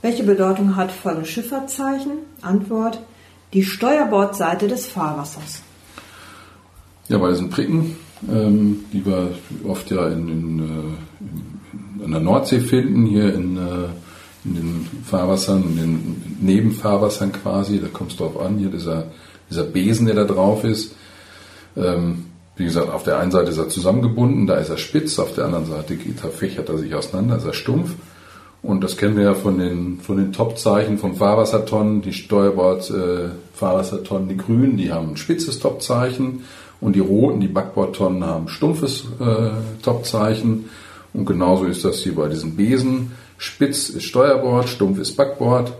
Welche 0.00 0.22
Bedeutung 0.22 0.76
hat 0.76 0.92
folgendes 0.92 1.30
Schifffahrtszeichen? 1.30 2.12
Antwort, 2.40 3.00
die 3.52 3.64
Steuerbordseite 3.64 4.68
des 4.68 4.86
Fahrwassers. 4.86 5.62
Ja, 7.08 7.18
bei 7.18 7.30
diesen 7.30 7.50
Pricken, 7.50 7.96
ähm, 8.30 8.84
die 8.92 9.04
wir 9.04 9.32
oft 9.66 9.90
ja 9.90 10.06
in, 10.08 10.28
in, 10.28 10.60
äh, 10.60 12.04
in, 12.04 12.10
der 12.10 12.20
Nordsee 12.20 12.60
finden, 12.60 13.06
hier 13.06 13.34
in, 13.34 13.56
äh, 13.56 13.88
in 14.44 14.54
den 14.54 14.86
Fahrwassern, 15.04 15.62
in 15.62 15.76
den 15.76 16.36
Nebenfahrwassern 16.40 17.32
quasi, 17.32 17.80
da 17.80 17.88
kommt 17.88 18.12
es 18.12 18.16
drauf 18.16 18.40
an, 18.40 18.58
hier 18.58 18.70
dieser, 18.70 19.04
dieser 19.50 19.64
Besen, 19.64 20.06
der 20.06 20.14
da 20.14 20.24
drauf 20.24 20.64
ist. 20.64 20.94
Ähm, 21.76 22.24
wie 22.56 22.64
gesagt, 22.64 22.90
auf 22.90 23.02
der 23.02 23.18
einen 23.18 23.30
Seite 23.30 23.50
ist 23.50 23.58
er 23.58 23.68
zusammengebunden, 23.68 24.46
da 24.46 24.54
ist 24.54 24.70
er 24.70 24.78
spitz, 24.78 25.18
auf 25.18 25.34
der 25.34 25.44
anderen 25.44 25.66
Seite 25.66 25.96
geht 25.96 26.24
er, 26.24 26.30
fächert 26.30 26.70
er 26.70 26.78
sich 26.78 26.94
auseinander, 26.94 27.36
ist 27.36 27.44
er 27.44 27.52
stumpf. 27.52 27.90
Und 28.62 28.82
das 28.82 28.96
kennen 28.96 29.18
wir 29.18 29.24
ja 29.24 29.34
von 29.34 29.58
den, 29.58 30.00
von 30.00 30.16
den 30.16 30.32
Top-Zeichen 30.32 30.96
vom 30.96 31.16
Fahrwassertonnen, 31.16 32.00
die 32.00 32.14
Steuerbord-Fahrwassertonnen, 32.14 34.30
äh, 34.30 34.32
die 34.32 34.38
grünen, 34.38 34.78
die 34.78 34.90
haben 34.90 35.10
ein 35.10 35.18
spitzes 35.18 35.58
Topzeichen 35.58 36.44
und 36.80 36.94
die 36.94 37.00
roten, 37.00 37.40
die 37.40 37.48
Backbordtonnen 37.48 38.24
haben 38.24 38.48
stumpfes 38.48 39.04
äh, 39.20 39.50
Topzeichen. 39.82 40.68
Und 41.12 41.26
genauso 41.26 41.64
ist 41.64 41.84
das 41.84 41.98
hier 42.00 42.14
bei 42.14 42.28
diesen 42.28 42.56
Besen. 42.56 43.12
Spitz 43.38 43.88
ist 43.88 44.04
Steuerbord, 44.04 44.68
stumpf 44.68 44.98
ist 44.98 45.16
Backbord. 45.16 45.72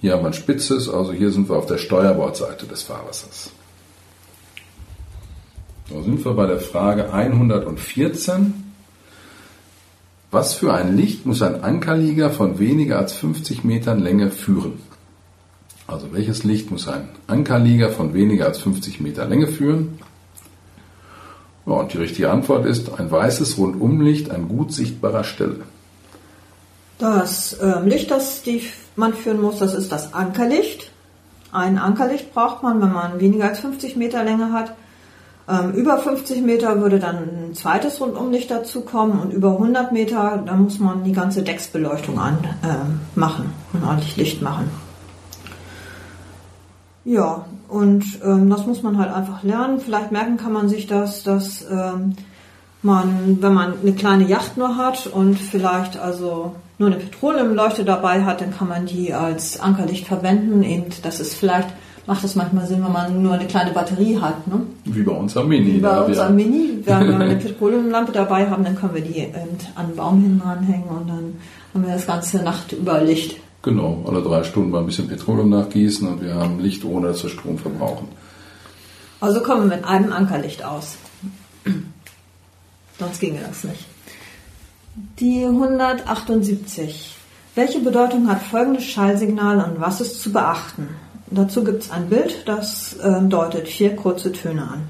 Hier 0.00 0.12
haben 0.12 0.22
wir 0.22 0.28
ein 0.28 0.34
spitzes, 0.34 0.88
also 0.88 1.12
hier 1.12 1.30
sind 1.30 1.48
wir 1.48 1.56
auf 1.56 1.66
der 1.66 1.78
Steuerbordseite 1.78 2.66
des 2.66 2.82
Fahrwassers. 2.82 3.50
Da 5.88 6.02
sind 6.02 6.24
wir 6.24 6.32
bei 6.34 6.46
der 6.46 6.58
Frage 6.60 7.12
114. 7.12 8.54
Was 10.30 10.54
für 10.54 10.72
ein 10.72 10.96
Licht 10.96 11.26
muss 11.26 11.42
ein 11.42 11.62
Ankerlieger 11.62 12.30
von 12.30 12.58
weniger 12.58 12.98
als 12.98 13.12
50 13.12 13.64
Metern 13.64 14.00
Länge 14.00 14.30
führen? 14.30 14.80
Also 15.86 16.12
welches 16.12 16.42
Licht 16.44 16.70
muss 16.70 16.88
ein 16.88 17.08
Ankerlieger 17.26 17.90
von 17.90 18.14
weniger 18.14 18.46
als 18.46 18.58
50 18.58 19.00
Meter 19.00 19.26
Länge 19.26 19.46
führen? 19.46 19.98
Ja, 21.66 21.72
und 21.74 21.92
die 21.92 21.98
richtige 21.98 22.30
Antwort 22.30 22.66
ist 22.66 22.98
ein 22.98 23.10
weißes 23.10 23.58
Rundumlicht 23.58 24.30
an 24.30 24.48
gut 24.48 24.72
sichtbarer 24.72 25.24
Stelle. 25.24 25.60
Das 26.98 27.54
äh, 27.54 27.80
Licht, 27.84 28.10
das 28.10 28.42
die 28.42 28.62
man 28.96 29.14
führen 29.14 29.40
muss, 29.40 29.58
das 29.58 29.74
ist 29.74 29.90
das 29.90 30.14
Ankerlicht. 30.14 30.90
Ein 31.52 31.78
Ankerlicht 31.78 32.32
braucht 32.32 32.62
man, 32.62 32.80
wenn 32.80 32.92
man 32.92 33.20
weniger 33.20 33.48
als 33.48 33.60
50 33.60 33.96
Meter 33.96 34.24
Länge 34.24 34.52
hat. 34.52 34.74
Ähm, 35.48 35.72
über 35.72 35.98
50 35.98 36.42
Meter 36.42 36.80
würde 36.80 36.98
dann 36.98 37.16
ein 37.16 37.54
zweites 37.54 38.00
Rundumlicht 38.00 38.50
dazu 38.50 38.82
kommen 38.82 39.18
und 39.18 39.32
über 39.32 39.52
100 39.52 39.92
Meter, 39.92 40.42
da 40.46 40.54
muss 40.54 40.78
man 40.78 41.04
die 41.04 41.12
ganze 41.12 41.42
Decksbeleuchtung 41.42 42.18
anmachen 42.18 42.56
äh, 42.62 43.18
machen 43.18 43.52
und 43.72 43.84
ordentlich 43.84 44.16
Licht 44.16 44.42
machen. 44.42 44.70
Ja, 47.04 47.44
und 47.72 48.04
ähm, 48.22 48.50
das 48.50 48.66
muss 48.66 48.82
man 48.82 48.98
halt 48.98 49.10
einfach 49.10 49.42
lernen. 49.42 49.80
Vielleicht 49.80 50.12
merken 50.12 50.36
kann 50.36 50.52
man 50.52 50.68
sich 50.68 50.86
das, 50.86 51.22
dass 51.22 51.64
ähm, 51.70 52.12
man, 52.82 53.38
wenn 53.40 53.54
man 53.54 53.74
eine 53.80 53.94
kleine 53.94 54.24
Yacht 54.24 54.58
nur 54.58 54.76
hat 54.76 55.06
und 55.06 55.38
vielleicht 55.38 55.98
also 55.98 56.54
nur 56.78 56.90
eine 56.90 56.98
Petroleumleuchte 56.98 57.86
dabei 57.86 58.24
hat, 58.24 58.42
dann 58.42 58.54
kann 58.54 58.68
man 58.68 58.84
die 58.84 59.14
als 59.14 59.58
Ankerlicht 59.58 60.06
verwenden. 60.06 60.62
Eben, 60.62 60.84
das 61.02 61.18
ist 61.18 61.34
vielleicht, 61.34 61.68
macht 62.06 62.22
das 62.22 62.34
manchmal 62.34 62.66
Sinn, 62.66 62.84
wenn 62.84 62.92
man 62.92 63.22
nur 63.22 63.32
eine 63.32 63.46
kleine 63.46 63.70
Batterie 63.70 64.18
hat. 64.20 64.46
Ne? 64.48 64.60
Wie 64.84 65.02
bei 65.02 65.12
uns 65.12 65.34
am 65.34 65.48
Mini. 65.48 65.76
Wie 65.76 65.80
bei 65.80 65.98
uns 65.98 66.18
am 66.18 66.36
Mini. 66.36 66.82
Wenn 66.84 67.08
wir 67.08 67.14
eine 67.20 67.36
Petroleumlampe 67.36 68.12
dabei 68.12 68.50
haben, 68.50 68.64
dann 68.64 68.76
können 68.76 68.94
wir 68.94 69.02
die 69.02 69.28
an 69.76 69.86
den 69.86 69.96
Baum 69.96 70.20
hin 70.20 70.42
und 70.42 71.08
dann 71.08 71.34
haben 71.72 71.86
wir 71.86 71.94
das 71.94 72.06
ganze 72.06 72.42
Nacht 72.42 72.72
über 72.72 73.00
Licht. 73.00 73.36
Genau, 73.62 74.04
alle 74.08 74.22
drei 74.22 74.42
Stunden 74.42 74.70
mal 74.70 74.80
ein 74.80 74.86
bisschen 74.86 75.06
Petroleum 75.06 75.48
nachgießen 75.48 76.06
und 76.08 76.20
wir 76.20 76.34
haben 76.34 76.58
Licht, 76.58 76.84
ohne 76.84 77.08
dass 77.08 77.22
wir 77.22 77.30
Strom 77.30 77.58
verbrauchen. 77.58 78.08
Also 79.20 79.40
kommen 79.40 79.70
wir 79.70 79.76
mit 79.76 79.84
einem 79.84 80.12
Ankerlicht 80.12 80.64
aus. 80.64 80.96
Sonst 82.98 83.20
ginge 83.20 83.40
das 83.46 83.62
nicht. 83.62 83.86
Die 85.20 85.44
178. 85.44 87.16
Welche 87.54 87.80
Bedeutung 87.80 88.28
hat 88.28 88.42
folgendes 88.42 88.84
Schallsignal 88.84 89.58
und 89.58 89.80
was 89.80 90.00
ist 90.00 90.20
zu 90.20 90.32
beachten? 90.32 90.88
Dazu 91.30 91.62
gibt 91.64 91.84
es 91.84 91.90
ein 91.90 92.08
Bild, 92.08 92.42
das 92.46 92.94
äh, 92.94 93.22
deutet 93.22 93.68
vier 93.68 93.94
kurze 93.94 94.32
Töne 94.32 94.62
an. 94.62 94.82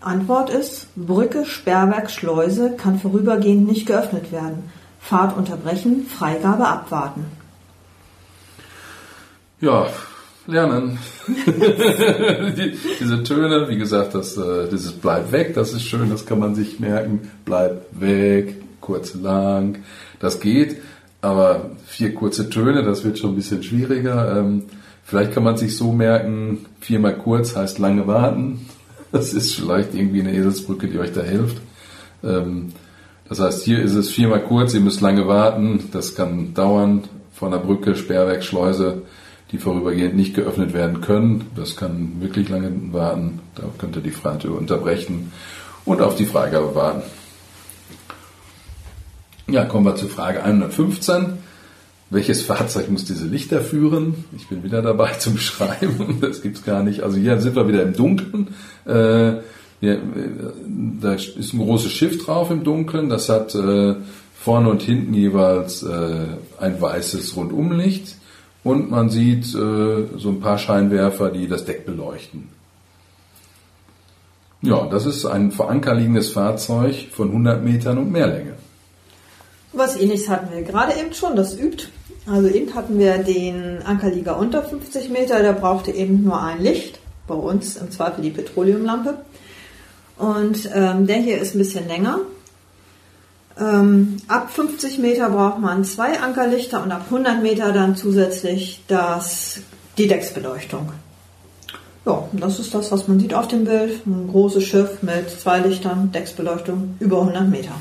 Antwort 0.00 0.48
ist, 0.48 0.88
Brücke, 0.96 1.44
Sperrwerk, 1.44 2.10
Schleuse 2.10 2.74
kann 2.76 2.98
vorübergehend 2.98 3.68
nicht 3.68 3.86
geöffnet 3.86 4.32
werden. 4.32 4.70
Fahrt 4.98 5.36
unterbrechen, 5.36 6.06
Freigabe 6.06 6.66
abwarten. 6.66 7.26
Ja, 9.60 9.88
lernen. 10.46 10.98
Die, 11.26 12.76
diese 13.00 13.22
Töne, 13.22 13.68
wie 13.68 13.76
gesagt, 13.76 14.14
das, 14.14 14.36
äh, 14.36 14.68
dieses 14.70 14.92
Bleib 14.92 15.30
weg, 15.30 15.54
das 15.54 15.72
ist 15.72 15.82
schön, 15.82 16.10
das 16.10 16.26
kann 16.26 16.38
man 16.38 16.54
sich 16.54 16.80
merken. 16.80 17.30
Bleib 17.44 17.86
weg, 17.92 18.56
kurz, 18.80 19.14
lang, 19.14 19.78
das 20.20 20.40
geht. 20.40 20.80
Aber 21.20 21.70
vier 21.86 22.14
kurze 22.14 22.48
Töne, 22.48 22.82
das 22.82 23.04
wird 23.04 23.18
schon 23.18 23.30
ein 23.30 23.36
bisschen 23.36 23.62
schwieriger. 23.62 24.38
Ähm, 24.38 24.64
vielleicht 25.04 25.32
kann 25.32 25.42
man 25.42 25.56
sich 25.56 25.76
so 25.76 25.92
merken, 25.92 26.66
viermal 26.80 27.16
kurz 27.16 27.56
heißt 27.56 27.78
lange 27.78 28.06
warten. 28.06 28.66
Das 29.10 29.32
ist 29.32 29.54
vielleicht 29.54 29.94
irgendwie 29.94 30.20
eine 30.20 30.34
Eselsbrücke, 30.34 30.86
die 30.86 30.98
euch 30.98 31.12
da 31.12 31.22
hilft. 31.22 31.56
Ähm, 32.22 32.72
das 33.28 33.40
heißt, 33.40 33.62
hier 33.62 33.82
ist 33.82 33.94
es 33.94 34.10
viermal 34.10 34.42
kurz, 34.42 34.74
ihr 34.74 34.80
müsst 34.80 35.00
lange 35.00 35.26
warten. 35.26 35.88
Das 35.92 36.14
kann 36.14 36.54
dauern 36.54 37.04
von 37.32 37.50
der 37.50 37.58
Brücke, 37.58 37.94
Sperrwerk, 37.94 38.42
Schleuse 38.42 39.02
die 39.52 39.58
vorübergehend 39.58 40.14
nicht 40.14 40.34
geöffnet 40.34 40.74
werden 40.74 41.00
können. 41.00 41.46
Das 41.56 41.76
kann 41.76 42.20
wirklich 42.20 42.48
lange 42.48 42.70
warten. 42.92 43.40
Da 43.54 43.64
könnt 43.78 43.96
ihr 43.96 44.02
die 44.02 44.10
Fahrt 44.10 44.44
unterbrechen 44.44 45.32
und 45.84 46.02
auf 46.02 46.16
die 46.16 46.26
Freigabe 46.26 46.74
warten. 46.74 47.02
Ja, 49.48 49.64
kommen 49.64 49.86
wir 49.86 49.96
zur 49.96 50.10
Frage 50.10 50.42
115. 50.42 51.38
Welches 52.10 52.42
Fahrzeug 52.42 52.90
muss 52.90 53.04
diese 53.04 53.26
Lichter 53.26 53.60
führen? 53.60 54.24
Ich 54.36 54.48
bin 54.48 54.62
wieder 54.62 54.82
dabei 54.82 55.12
zu 55.18 55.32
beschreiben. 55.32 56.18
Das 56.20 56.42
gibt's 56.42 56.64
gar 56.64 56.82
nicht. 56.82 57.02
Also 57.02 57.16
hier 57.16 57.40
sind 57.40 57.56
wir 57.56 57.68
wieder 57.68 57.82
im 57.82 57.94
Dunkeln. 57.94 58.48
Ja, 59.80 59.96
da 61.00 61.14
ist 61.14 61.52
ein 61.52 61.58
großes 61.58 61.92
Schiff 61.92 62.24
drauf 62.24 62.50
im 62.50 62.64
Dunkeln. 62.64 63.08
Das 63.08 63.28
hat 63.28 63.54
äh, 63.54 63.94
vorne 64.34 64.70
und 64.70 64.82
hinten 64.82 65.14
jeweils 65.14 65.82
äh, 65.82 66.26
ein 66.58 66.80
weißes 66.80 67.36
Rundumlicht 67.36 68.16
und 68.64 68.90
man 68.90 69.08
sieht 69.10 69.46
äh, 69.54 70.06
so 70.16 70.28
ein 70.28 70.40
paar 70.40 70.58
Scheinwerfer, 70.58 71.30
die 71.30 71.48
das 71.48 71.64
Deck 71.64 71.86
beleuchten. 71.86 72.48
Ja, 74.60 74.86
das 74.86 75.06
ist 75.06 75.24
ein 75.24 75.52
vor 75.52 75.70
Anker 75.70 75.94
liegendes 75.94 76.30
Fahrzeug 76.30 77.08
von 77.12 77.28
100 77.28 77.62
Metern 77.62 77.98
und 77.98 78.10
mehr 78.10 78.26
Länge. 78.26 78.54
Was 79.72 79.96
ähnliches 79.96 80.28
hatten 80.28 80.52
wir 80.52 80.62
gerade 80.62 80.98
eben 80.98 81.14
schon, 81.14 81.36
das 81.36 81.58
übt. 81.58 81.88
Also 82.26 82.48
eben 82.48 82.74
hatten 82.74 82.98
wir 82.98 83.18
den 83.18 83.82
Ankerlieger 83.82 84.36
unter 84.36 84.62
50 84.62 85.10
Meter, 85.10 85.40
der 85.40 85.52
brauchte 85.52 85.92
eben 85.92 86.24
nur 86.24 86.42
ein 86.42 86.60
Licht, 86.60 86.98
bei 87.26 87.34
uns 87.34 87.76
im 87.76 87.90
Zweifel 87.90 88.22
die 88.22 88.30
Petroleumlampe. 88.30 89.18
Und 90.18 90.68
ähm, 90.74 91.06
der 91.06 91.16
hier 91.16 91.40
ist 91.40 91.54
ein 91.54 91.58
bisschen 91.58 91.86
länger, 91.88 92.20
ähm, 93.60 94.18
ab 94.28 94.50
50 94.50 94.98
Meter 94.98 95.30
braucht 95.30 95.58
man 95.58 95.84
zwei 95.84 96.20
Ankerlichter 96.20 96.82
und 96.82 96.92
ab 96.92 97.02
100 97.06 97.42
Meter 97.42 97.72
dann 97.72 97.96
zusätzlich 97.96 98.84
das, 98.86 99.60
die 99.96 100.06
Decksbeleuchtung. 100.06 100.92
Ja, 102.04 102.28
das 102.32 102.58
ist 102.58 102.74
das, 102.74 102.90
was 102.92 103.08
man 103.08 103.18
sieht 103.18 103.34
auf 103.34 103.48
dem 103.48 103.64
Bild. 103.64 104.06
Ein 104.06 104.28
großes 104.30 104.64
Schiff 104.64 105.02
mit 105.02 105.28
zwei 105.30 105.58
Lichtern, 105.58 106.12
Decksbeleuchtung 106.12 106.96
über 107.00 107.20
100 107.20 107.48
Meter. 107.48 107.72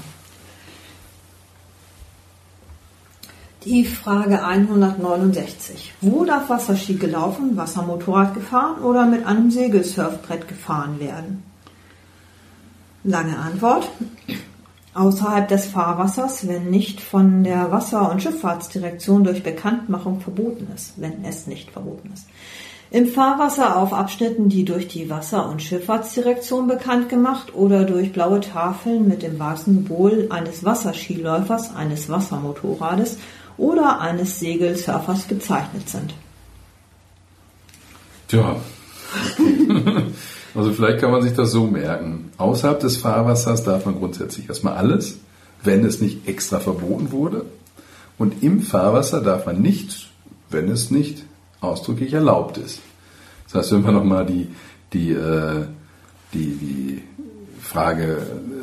Die 3.63 3.86
Frage 3.86 4.44
169. 4.44 5.94
Wo 6.01 6.25
darf 6.25 6.50
Wasserski 6.50 6.96
gelaufen, 6.96 7.56
Wassermotorrad 7.58 8.34
gefahren 8.34 8.82
oder 8.82 9.06
mit 9.06 9.25
einem 9.25 9.51
Segelsurfbrett 9.51 10.48
gefahren 10.48 11.00
werden? 11.00 11.44
Lange 13.07 13.37
Antwort 13.37 13.87
außerhalb 14.93 15.47
des 15.47 15.67
Fahrwassers, 15.67 16.45
wenn 16.45 16.69
nicht 16.69 16.99
von 16.99 17.45
der 17.45 17.71
Wasser- 17.71 18.11
und 18.11 18.21
Schifffahrtsdirektion 18.21 19.23
durch 19.23 19.43
Bekanntmachung 19.43 20.19
verboten 20.19 20.67
ist, 20.75 20.93
wenn 20.97 21.23
es 21.23 21.47
nicht 21.47 21.71
verboten 21.71 22.11
ist. 22.13 22.27
Im 22.91 23.07
Fahrwasser 23.07 23.77
auf 23.77 23.93
Abschnitten, 23.93 24.49
die 24.49 24.65
durch 24.65 24.89
die 24.89 25.09
Wasser- 25.09 25.49
und 25.49 25.61
Schifffahrtsdirektion 25.61 26.67
bekannt 26.67 27.07
gemacht 27.07 27.53
oder 27.55 27.85
durch 27.85 28.11
blaue 28.11 28.41
Tafeln 28.41 29.07
mit 29.07 29.23
dem 29.23 29.39
weißen 29.39 29.73
Symbol 29.73 30.27
eines 30.29 30.65
Wasserskiläufers, 30.65 31.75
eines 31.75 32.09
Wassermotorrades 32.09 33.19
oder 33.57 34.01
eines 34.01 34.39
Segelsurfers 34.39 35.29
gezeichnet 35.29 35.87
sind. 35.87 36.13
Tja. 38.27 38.57
Also 40.56 40.72
vielleicht 40.74 41.00
kann 41.00 41.12
man 41.12 41.22
sich 41.22 41.34
das 41.34 41.51
so 41.51 41.68
merken. 41.68 42.32
Außerhalb 42.38 42.80
des 42.80 42.98
Fahrwassers 42.98 43.63
darf 43.63 43.86
man 43.86 43.96
grundsätzlich 43.96 44.50
erstmal 44.50 44.75
alles, 44.75 45.18
wenn 45.63 45.86
es 45.86 46.01
nicht 46.01 46.27
extra 46.27 46.60
verboten 46.60 47.12
wurde. 47.12 47.46
Und 48.18 48.44
im 48.44 48.62
Fahrwasser 48.62 49.22
darf 49.22 49.46
man 49.46 49.62
nicht, 49.62 50.10
wenn 50.50 50.70
es 50.70 50.92
nicht 50.92 51.24
ausdrücklich 51.62 52.13
erlaubt 52.13 52.58
ist. 52.58 52.80
Das 53.46 53.56
heißt, 53.56 53.74
wenn 53.74 53.86
wir 53.86 53.92
nochmal 53.92 54.25
die, 54.25 54.48
die, 54.94 55.12
äh, 55.12 55.66
die, 56.34 56.56
die 56.56 57.04
Frage 57.62 58.18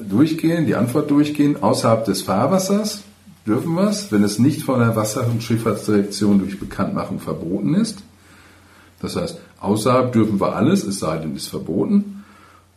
durchgehen, 0.09 0.67
die 0.67 0.75
Antwort 0.75 1.11
durchgehen, 1.11 1.63
außerhalb 1.63 2.05
des 2.05 2.23
Fahrwassers 2.23 3.03
dürfen 3.47 3.75
wir 3.75 3.89
es, 3.89 4.11
wenn 4.11 4.25
es 4.25 4.39
nicht 4.39 4.63
von 4.63 4.81
der 4.81 4.97
Wasser- 4.97 5.27
und 5.27 5.43
Schifffahrtsdirektion 5.43 6.39
durch 6.39 6.59
Bekanntmachung 6.59 7.21
verboten 7.21 7.75
ist. 7.75 7.99
Das 9.01 9.17
heißt, 9.17 9.39
außerhalb 9.65 10.13
dürfen 10.13 10.41
wir 10.41 10.55
alles, 10.55 10.85
es 10.85 10.99
sei 10.99 11.19
denn, 11.19 11.33
es 11.33 11.45
ist 11.45 11.49
verboten. 11.49 12.25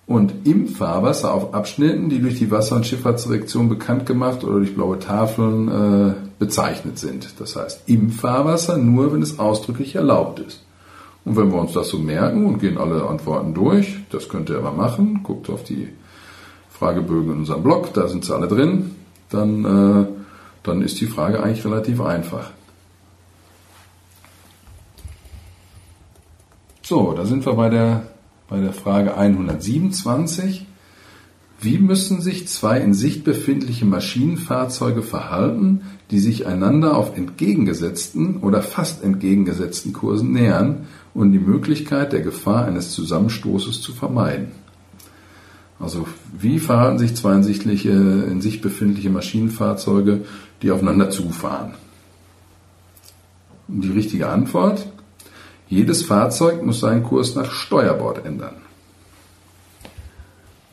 Und 0.07 0.33
im 0.45 0.67
Fahrwasser 0.67 1.33
auf 1.33 1.53
Abschnitten, 1.53 2.07
die 2.07 2.19
durch 2.19 2.37
die 2.37 2.49
Wasser- 2.49 2.77
und 2.77 2.85
Schifffahrtsdirektion 2.85 3.67
bekannt 3.67 4.05
gemacht 4.05 4.43
oder 4.45 4.59
durch 4.59 4.73
blaue 4.73 4.99
Tafeln 4.99 5.67
äh, 5.67 6.13
bezeichnet 6.39 6.97
sind. 6.97 7.39
Das 7.39 7.57
heißt, 7.57 7.83
im 7.87 8.09
Fahrwasser 8.09 8.77
nur, 8.77 9.11
wenn 9.11 9.21
es 9.21 9.37
ausdrücklich 9.37 9.95
erlaubt 9.95 10.39
ist. 10.39 10.63
Und 11.25 11.35
wenn 11.35 11.51
wir 11.51 11.59
uns 11.59 11.73
das 11.73 11.89
so 11.89 11.97
merken 11.97 12.45
und 12.45 12.59
gehen 12.59 12.77
alle 12.77 13.05
Antworten 13.05 13.53
durch, 13.53 13.97
das 14.09 14.29
könnt 14.29 14.49
ihr 14.49 14.57
aber 14.57 14.71
machen, 14.71 15.23
guckt 15.23 15.49
auf 15.49 15.65
die 15.65 15.89
Fragebögen 16.69 17.33
in 17.33 17.39
unserem 17.39 17.63
Blog, 17.63 17.93
da 17.93 18.07
sind 18.07 18.23
sie 18.23 18.33
alle 18.33 18.47
drin, 18.47 18.95
dann, 19.29 19.65
äh, 19.65 20.07
dann 20.63 20.81
ist 20.81 21.01
die 21.01 21.07
Frage 21.07 21.43
eigentlich 21.43 21.65
relativ 21.65 21.99
einfach. 21.99 22.51
So, 26.87 27.11
da 27.11 27.25
sind 27.25 27.45
wir 27.45 27.51
bei 27.55 27.67
der 27.67 28.03
bei 28.47 28.61
der 28.61 28.71
Frage 28.71 29.17
127. 29.17 30.65
Wie 31.59 31.79
müssen 31.79 32.21
sich 32.21 32.47
zwei 32.47 32.79
in 32.79 32.93
Sicht 32.93 33.25
befindliche 33.25 33.83
Maschinenfahrzeuge 33.83 35.01
verhalten, 35.01 35.81
die 36.11 36.19
sich 36.19 36.47
einander 36.47 36.95
auf 36.95 37.17
entgegengesetzten 37.17 38.37
oder 38.37 38.61
fast 38.61 39.03
entgegengesetzten 39.03 39.91
Kursen 39.91 40.31
nähern 40.31 40.87
und 41.13 41.33
die 41.33 41.39
Möglichkeit 41.39 42.13
der 42.13 42.21
Gefahr 42.21 42.63
eines 42.63 42.91
Zusammenstoßes 42.91 43.81
zu 43.81 43.91
vermeiden? 43.91 44.53
Also 45.81 46.07
wie 46.39 46.57
verhalten 46.57 46.99
sich 46.99 47.17
zwei 47.17 47.33
in 47.35 48.39
sich 48.39 48.61
befindliche 48.61 49.09
Maschinenfahrzeuge, 49.09 50.21
die 50.61 50.71
aufeinander 50.71 51.09
zufahren? 51.09 51.73
Die 53.67 53.91
richtige 53.91 54.29
Antwort? 54.29 54.87
Jedes 55.69 56.03
Fahrzeug 56.03 56.63
muss 56.63 56.79
seinen 56.79 57.03
Kurs 57.03 57.35
nach 57.35 57.51
Steuerbord 57.51 58.25
ändern. 58.25 58.55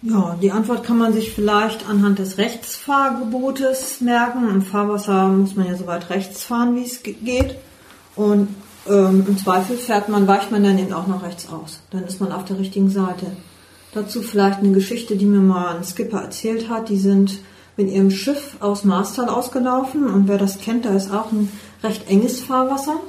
Ja, 0.02 0.36
die 0.40 0.52
Antwort 0.52 0.84
kann 0.84 0.98
man 0.98 1.14
sich 1.14 1.32
vielleicht 1.32 1.88
anhand 1.88 2.18
des 2.18 2.36
Rechtsfahrgebotes 2.36 4.02
merken. 4.02 4.48
Im 4.50 4.62
Fahrwasser 4.62 5.28
muss 5.28 5.56
man 5.56 5.66
ja 5.66 5.76
so 5.76 5.86
weit 5.86 6.10
rechts 6.10 6.44
fahren, 6.44 6.76
wie 6.76 6.84
es 6.84 7.02
geht. 7.02 7.56
Und 8.14 8.48
ähm, 8.86 9.24
im 9.26 9.38
Zweifel 9.38 9.78
fährt 9.78 10.10
man, 10.10 10.28
weicht 10.28 10.50
man 10.50 10.62
dann 10.62 10.78
eben 10.78 10.92
auch 10.92 11.06
noch 11.06 11.22
rechts 11.22 11.48
aus. 11.50 11.80
Dann 11.90 12.04
ist 12.04 12.20
man 12.20 12.32
auf 12.32 12.44
der 12.44 12.58
richtigen 12.58 12.90
Seite. 12.90 13.28
Dazu 13.94 14.20
vielleicht 14.20 14.58
eine 14.58 14.72
Geschichte, 14.72 15.16
die 15.16 15.24
mir 15.24 15.40
mal 15.40 15.76
ein 15.76 15.84
Skipper 15.84 16.20
erzählt 16.20 16.68
hat. 16.68 16.90
Die 16.90 16.98
sind 16.98 17.38
mit 17.76 17.90
ihrem 17.90 18.10
Schiff 18.10 18.56
aus 18.60 18.84
Marstal 18.84 19.28
ausgelaufen 19.28 20.06
und 20.06 20.28
wer 20.28 20.38
das 20.38 20.58
kennt, 20.58 20.84
da 20.84 20.94
ist 20.94 21.10
auch 21.12 21.32
ein 21.32 21.50
recht 21.82 22.08
enges 22.08 22.40
Fahrwasser. 22.40 23.00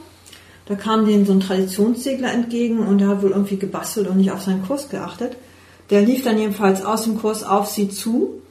Da 0.65 0.75
kam 0.75 1.05
denen 1.05 1.25
so 1.25 1.33
ein 1.33 1.41
Traditionssegler 1.41 2.31
entgegen 2.31 2.79
und 2.79 2.99
der 2.99 3.09
hat 3.09 3.21
wohl 3.21 3.31
irgendwie 3.31 3.57
gebastelt 3.57 4.07
und 4.07 4.17
nicht 4.17 4.31
auf 4.31 4.41
seinen 4.41 4.65
Kurs 4.65 4.89
geachtet. 4.89 5.37
Der 5.89 6.01
lief 6.01 6.23
dann 6.23 6.37
jedenfalls 6.37 6.83
aus 6.83 7.03
dem 7.03 7.19
Kurs 7.19 7.43
auf 7.43 7.67
sie 7.67 7.89
zu 7.89 8.41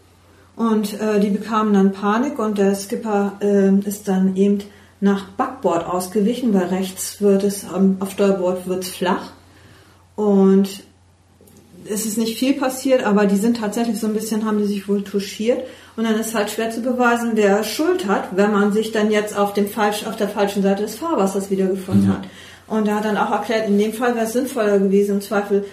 und 0.55 1.01
äh, 1.01 1.19
die 1.19 1.31
bekamen 1.31 1.75
dann 1.75 1.93
Panik 1.93 2.39
und 2.39 2.59
der 2.59 2.77
Skipper 2.77 3.33
äh, 3.41 3.77
ist 3.81 4.07
dann 4.07 4.37
eben 4.37 4.59
nach 5.01 5.25
Backbord 5.31 5.85
ausgewichen, 5.87 6.55
weil 6.55 6.67
rechts 6.67 7.21
wird 7.21 7.43
es, 7.43 7.65
ähm, 7.65 7.97
auf 7.99 8.13
Steuerbord 8.13 8.69
wird 8.69 8.85
es 8.85 8.91
flach 8.91 9.33
und 10.15 10.85
es 11.89 12.07
ist 12.07 12.19
nicht 12.19 12.39
viel 12.39 12.55
passiert, 12.55 13.05
aber 13.05 13.27
die 13.27 13.37
sind 13.37 13.59
tatsächlich 13.59 13.99
so 13.99 14.07
ein 14.07 14.15
bisschen, 14.15 14.45
haben 14.45 14.59
die 14.59 14.67
sich 14.67 14.89
wohl 14.89 15.03
touchiert. 15.03 15.63
Und 15.97 16.05
dann 16.05 16.19
ist 16.19 16.35
halt 16.35 16.51
schwer 16.51 16.71
zu 16.71 16.81
beweisen, 16.81 17.33
wer 17.35 17.63
Schuld 17.63 18.07
hat, 18.07 18.37
wenn 18.37 18.53
man 18.53 18.73
sich 18.73 18.93
dann 18.93 19.11
jetzt 19.11 19.37
auf, 19.37 19.53
dem 19.53 19.69
falsch, 19.69 20.07
auf 20.07 20.17
der 20.17 20.29
falschen 20.29 20.63
Seite 20.63 20.83
des 20.83 20.97
Fahrwassers 20.97 21.51
wiedergefunden 21.51 22.09
ja. 22.09 22.15
hat. 22.15 22.25
Und 22.67 22.89
er 22.89 22.97
hat 22.97 23.05
dann 23.05 23.17
auch 23.17 23.31
erklärt, 23.31 23.69
in 23.69 23.79
dem 23.79 23.93
Fall 23.93 24.15
wäre 24.15 24.27
es 24.27 24.33
sinnvoller 24.33 24.79
gewesen, 24.79 25.17
im 25.17 25.21
Zweifel 25.21 25.65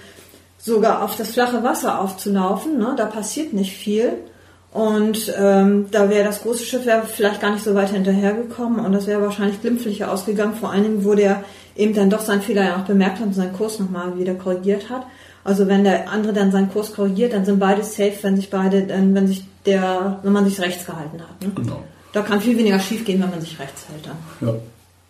sogar 0.57 1.03
auf 1.03 1.15
das 1.15 1.31
flache 1.31 1.63
Wasser 1.63 1.99
aufzulaufen. 1.99 2.77
Ne? 2.77 2.93
Da 2.97 3.05
passiert 3.05 3.53
nicht 3.53 3.75
viel. 3.75 4.13
Und 4.71 5.33
ähm, 5.37 5.87
da 5.91 6.09
wäre 6.09 6.23
das 6.23 6.43
große 6.43 6.63
Schiff 6.63 6.85
wäre 6.85 7.03
vielleicht 7.03 7.41
gar 7.41 7.51
nicht 7.51 7.63
so 7.63 7.75
weit 7.75 7.89
hinterhergekommen 7.89 8.79
und 8.85 8.93
das 8.93 9.05
wäre 9.05 9.21
wahrscheinlich 9.21 9.59
glimpflicher 9.59 10.09
ausgegangen, 10.09 10.53
vor 10.55 10.71
allen 10.71 10.83
Dingen, 10.83 11.03
wo 11.03 11.13
der 11.13 11.43
eben 11.75 11.93
dann 11.93 12.09
doch 12.09 12.21
seinen 12.21 12.41
Fehler 12.41 12.63
ja 12.63 12.77
auch 12.77 12.85
bemerkt 12.85 13.19
hat 13.19 13.27
und 13.27 13.33
seinen 13.33 13.51
Kurs 13.51 13.79
nochmal 13.79 14.17
wieder 14.17 14.33
korrigiert 14.33 14.89
hat. 14.89 15.05
Also 15.43 15.67
wenn 15.67 15.83
der 15.83 16.09
andere 16.09 16.33
dann 16.33 16.51
seinen 16.51 16.71
Kurs 16.71 16.93
korrigiert, 16.93 17.33
dann 17.33 17.45
sind 17.45 17.59
beide 17.59 17.83
safe, 17.83 18.13
wenn 18.21 18.35
sich 18.35 18.49
beide, 18.49 18.87
wenn 18.87 19.27
sich 19.27 19.43
der, 19.65 20.19
wenn 20.23 20.33
man 20.33 20.45
sich 20.45 20.59
rechts 20.59 20.85
gehalten 20.85 21.19
hat. 21.21 21.41
Ne? 21.41 21.51
Genau. 21.55 21.83
Da 22.13 22.21
kann 22.21 22.41
viel 22.41 22.57
weniger 22.57 22.79
schief 22.79 23.05
gehen, 23.05 23.21
wenn 23.21 23.29
man 23.29 23.41
sich 23.41 23.57
rechts 23.59 23.85
hält 23.89 24.05
dann. 24.05 24.47
Ja. 24.47 24.55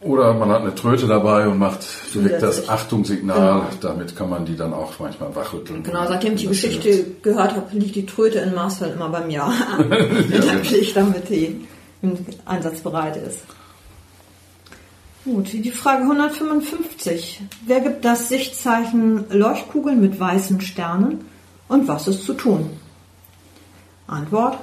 Oder 0.01 0.33
man 0.33 0.49
hat 0.49 0.61
eine 0.61 0.73
Tröte 0.73 1.05
dabei 1.05 1.47
und 1.47 1.59
macht 1.59 1.85
direkt 2.15 2.41
das 2.41 2.67
Achtungssignal. 2.67 3.59
Genau. 3.59 3.67
Damit 3.81 4.15
kann 4.15 4.29
man 4.29 4.45
die 4.45 4.55
dann 4.55 4.73
auch 4.73 4.93
manchmal 4.99 5.35
wachrütteln. 5.35 5.83
Genau, 5.83 6.07
seitdem 6.07 6.33
ich 6.33 6.41
die 6.41 6.47
Geschichte 6.47 7.05
gehört 7.21 7.55
habe, 7.55 7.77
liegt 7.77 7.95
die 7.95 8.07
Tröte 8.07 8.39
in 8.39 8.55
Marsfeld 8.55 8.95
immer 8.95 9.09
bei 9.09 9.21
mir 9.21 9.37
ja, 10.31 10.53
Pflicht, 10.63 10.95
damit 10.95 11.29
die 11.29 11.67
einsatzbereit 12.45 13.17
ist. 13.17 13.43
Gut, 15.23 15.53
die 15.53 15.69
Frage 15.69 16.01
155. 16.01 17.41
Wer 17.67 17.81
gibt 17.81 18.03
das 18.03 18.27
Sichtzeichen 18.27 19.25
Leuchtkugeln 19.29 20.01
mit 20.01 20.19
weißen 20.19 20.59
Sternen 20.61 21.25
und 21.67 21.87
was 21.87 22.07
ist 22.07 22.25
zu 22.25 22.33
tun? 22.33 22.71
Antwort. 24.07 24.57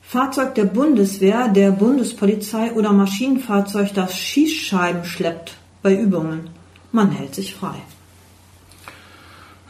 Fahrzeug 0.00 0.54
der 0.54 0.64
Bundeswehr, 0.64 1.48
der 1.48 1.72
Bundespolizei 1.72 2.72
oder 2.72 2.92
Maschinenfahrzeug, 2.92 3.92
das 3.94 4.18
Schießscheiben 4.18 5.04
schleppt 5.04 5.56
bei 5.82 5.94
Übungen. 5.94 6.48
Man 6.90 7.10
hält 7.10 7.34
sich 7.34 7.54
frei. 7.54 7.76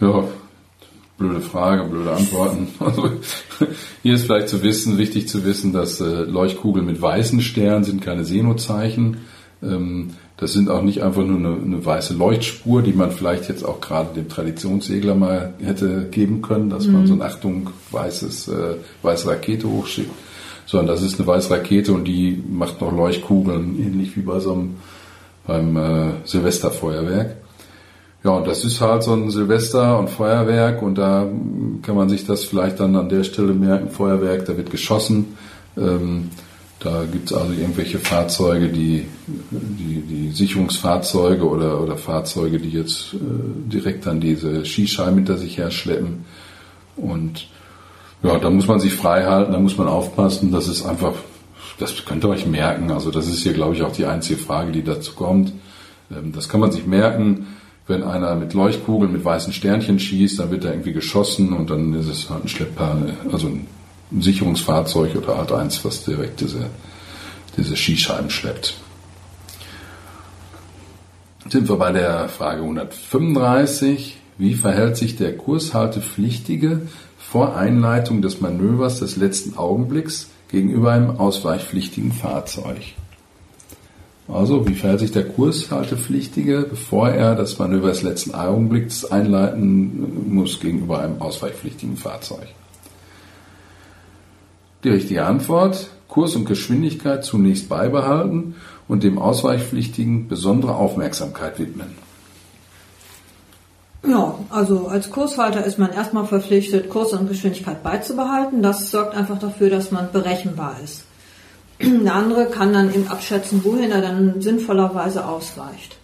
Ja, 0.00 0.24
blöde 1.18 1.40
Frage, 1.40 1.84
blöde 1.84 2.12
Antworten. 2.12 2.68
Also, 2.78 3.10
hier 4.02 4.14
ist 4.14 4.24
vielleicht 4.24 4.48
zu 4.48 4.62
wissen, 4.62 4.98
wichtig 4.98 5.28
zu 5.28 5.44
wissen, 5.44 5.72
dass 5.72 6.00
äh, 6.00 6.04
Leuchtkugeln 6.04 6.86
mit 6.86 7.02
weißen 7.02 7.40
Sternen 7.40 7.84
sind 7.84 8.02
keine 8.02 8.24
Seenozeichen. 8.24 9.18
Ähm, 9.62 10.10
das 10.36 10.52
sind 10.52 10.68
auch 10.70 10.82
nicht 10.82 11.02
einfach 11.02 11.22
nur 11.24 11.38
eine, 11.38 11.56
eine, 11.62 11.84
weiße 11.84 12.14
Leuchtspur, 12.14 12.82
die 12.82 12.92
man 12.92 13.12
vielleicht 13.12 13.48
jetzt 13.48 13.64
auch 13.64 13.80
gerade 13.80 14.14
dem 14.14 14.28
Traditionssegler 14.28 15.14
mal 15.14 15.54
hätte 15.62 16.08
geben 16.10 16.42
können, 16.42 16.68
dass 16.68 16.86
mhm. 16.86 16.92
man 16.94 17.06
so 17.06 17.14
ein 17.14 17.22
Achtung 17.22 17.70
weißes, 17.92 18.48
äh, 18.48 18.74
weiße 19.02 19.28
Rakete 19.28 19.68
hochschickt, 19.68 20.10
sondern 20.66 20.88
das 20.88 21.02
ist 21.02 21.18
eine 21.18 21.28
weiße 21.28 21.50
Rakete 21.50 21.92
und 21.92 22.04
die 22.04 22.42
macht 22.50 22.80
noch 22.80 22.92
Leuchtkugeln, 22.92 23.78
ähnlich 23.78 24.16
wie 24.16 24.22
bei 24.22 24.40
so 24.40 24.52
einem 24.52 24.76
beim 25.46 25.76
äh, 25.76 26.10
Silvesterfeuerwerk. 26.24 27.36
Ja, 28.24 28.30
und 28.30 28.46
das 28.46 28.64
ist 28.64 28.80
halt 28.80 29.02
so 29.02 29.14
ein 29.14 29.30
Silvester 29.30 29.98
und 29.98 30.08
Feuerwerk 30.08 30.80
und 30.82 30.96
da 30.96 31.26
kann 31.82 31.96
man 31.96 32.08
sich 32.08 32.24
das 32.24 32.44
vielleicht 32.44 32.78
dann 32.78 32.94
an 32.94 33.08
der 33.08 33.24
Stelle 33.24 33.52
merken, 33.52 33.90
Feuerwerk, 33.90 34.44
da 34.44 34.56
wird 34.56 34.70
geschossen. 34.70 35.36
Ähm, 35.76 36.30
da 36.82 37.04
gibt 37.04 37.30
es 37.30 37.36
also 37.36 37.52
irgendwelche 37.52 37.98
Fahrzeuge, 37.98 38.68
die, 38.68 39.06
die, 39.26 40.00
die 40.00 40.30
Sicherungsfahrzeuge 40.30 41.48
oder, 41.48 41.80
oder 41.80 41.96
Fahrzeuge, 41.96 42.58
die 42.58 42.70
jetzt 42.70 43.14
äh, 43.14 43.18
direkt 43.70 44.06
dann 44.06 44.20
diese 44.20 44.64
Skischeiben 44.64 45.16
hinter 45.16 45.38
sich 45.38 45.58
her 45.58 45.70
schleppen. 45.70 46.24
Und 46.96 47.46
ja, 48.22 48.38
da 48.38 48.50
muss 48.50 48.66
man 48.66 48.80
sich 48.80 48.94
frei 48.94 49.24
halten, 49.24 49.52
da 49.52 49.60
muss 49.60 49.78
man 49.78 49.86
aufpassen. 49.86 50.50
Das 50.50 50.66
ist 50.66 50.84
einfach, 50.84 51.14
das 51.78 52.04
könnt 52.04 52.24
ihr 52.24 52.30
euch 52.30 52.46
merken. 52.46 52.90
Also 52.90 53.10
das 53.12 53.28
ist 53.28 53.42
hier, 53.42 53.52
glaube 53.52 53.76
ich, 53.76 53.82
auch 53.82 53.92
die 53.92 54.06
einzige 54.06 54.40
Frage, 54.40 54.72
die 54.72 54.82
dazu 54.82 55.14
kommt. 55.14 55.52
Ähm, 56.10 56.32
das 56.34 56.48
kann 56.48 56.60
man 56.60 56.72
sich 56.72 56.86
merken. 56.86 57.46
Wenn 57.86 58.02
einer 58.02 58.34
mit 58.34 58.54
Leuchtkugeln, 58.54 59.12
mit 59.12 59.24
weißen 59.24 59.52
Sternchen 59.52 60.00
schießt, 60.00 60.38
dann 60.38 60.50
wird 60.50 60.64
er 60.64 60.72
irgendwie 60.72 60.92
geschossen 60.92 61.52
und 61.52 61.70
dann 61.70 61.94
ist 61.94 62.08
es 62.08 62.30
halt 62.30 62.44
ein 62.44 62.48
Schlepper, 62.48 62.96
also 63.30 63.48
ein 63.48 63.66
Sicherungsfahrzeug 64.20 65.16
oder 65.16 65.38
halt 65.38 65.52
eins, 65.52 65.84
was 65.84 66.04
direkt 66.04 66.40
diese, 66.40 66.66
diese 67.56 67.76
Skischeiben 67.76 68.30
schleppt. 68.30 68.74
Sind 71.48 71.68
wir 71.68 71.76
bei 71.76 71.92
der 71.92 72.28
Frage 72.28 72.62
135. 72.62 74.18
Wie 74.38 74.54
verhält 74.54 74.96
sich 74.96 75.16
der 75.16 75.36
Kurshaltepflichtige 75.36 76.82
vor 77.18 77.56
Einleitung 77.56 78.22
des 78.22 78.40
Manövers 78.40 79.00
des 79.00 79.16
letzten 79.16 79.56
Augenblicks 79.56 80.30
gegenüber 80.50 80.92
einem 80.92 81.10
ausweichpflichtigen 81.18 82.12
Fahrzeug? 82.12 82.94
Also, 84.28 84.66
wie 84.66 84.74
verhält 84.74 85.00
sich 85.00 85.12
der 85.12 85.28
Kurshaltepflichtige, 85.28 86.66
bevor 86.68 87.10
er 87.10 87.34
das 87.34 87.58
Manöver 87.58 87.88
des 87.88 88.02
letzten 88.02 88.34
Augenblicks 88.34 89.04
einleiten 89.04 90.32
muss 90.32 90.60
gegenüber 90.60 91.00
einem 91.00 91.20
ausweichpflichtigen 91.20 91.96
Fahrzeug? 91.96 92.48
Die 94.84 94.88
richtige 94.88 95.24
Antwort, 95.24 95.90
Kurs 96.08 96.34
und 96.34 96.44
Geschwindigkeit 96.44 97.24
zunächst 97.24 97.68
beibehalten 97.68 98.56
und 98.88 99.02
dem 99.02 99.18
Ausweichpflichtigen 99.18 100.28
besondere 100.28 100.74
Aufmerksamkeit 100.74 101.58
widmen. 101.58 101.96
Ja, 104.06 104.34
also 104.50 104.88
als 104.88 105.10
Kurshalter 105.10 105.64
ist 105.64 105.78
man 105.78 105.92
erstmal 105.92 106.26
verpflichtet, 106.26 106.90
Kurs 106.90 107.12
und 107.12 107.28
Geschwindigkeit 107.28 107.82
beizubehalten. 107.82 108.60
Das 108.60 108.90
sorgt 108.90 109.14
einfach 109.14 109.38
dafür, 109.38 109.70
dass 109.70 109.92
man 109.92 110.10
berechenbar 110.10 110.76
ist. 110.82 111.04
Der 111.80 112.14
andere 112.14 112.46
kann 112.46 112.72
dann 112.72 112.92
eben 112.92 113.08
abschätzen, 113.08 113.64
wohin 113.64 113.90
er 113.90 114.02
dann 114.02 114.40
sinnvollerweise 114.40 115.26
ausweicht. 115.26 115.96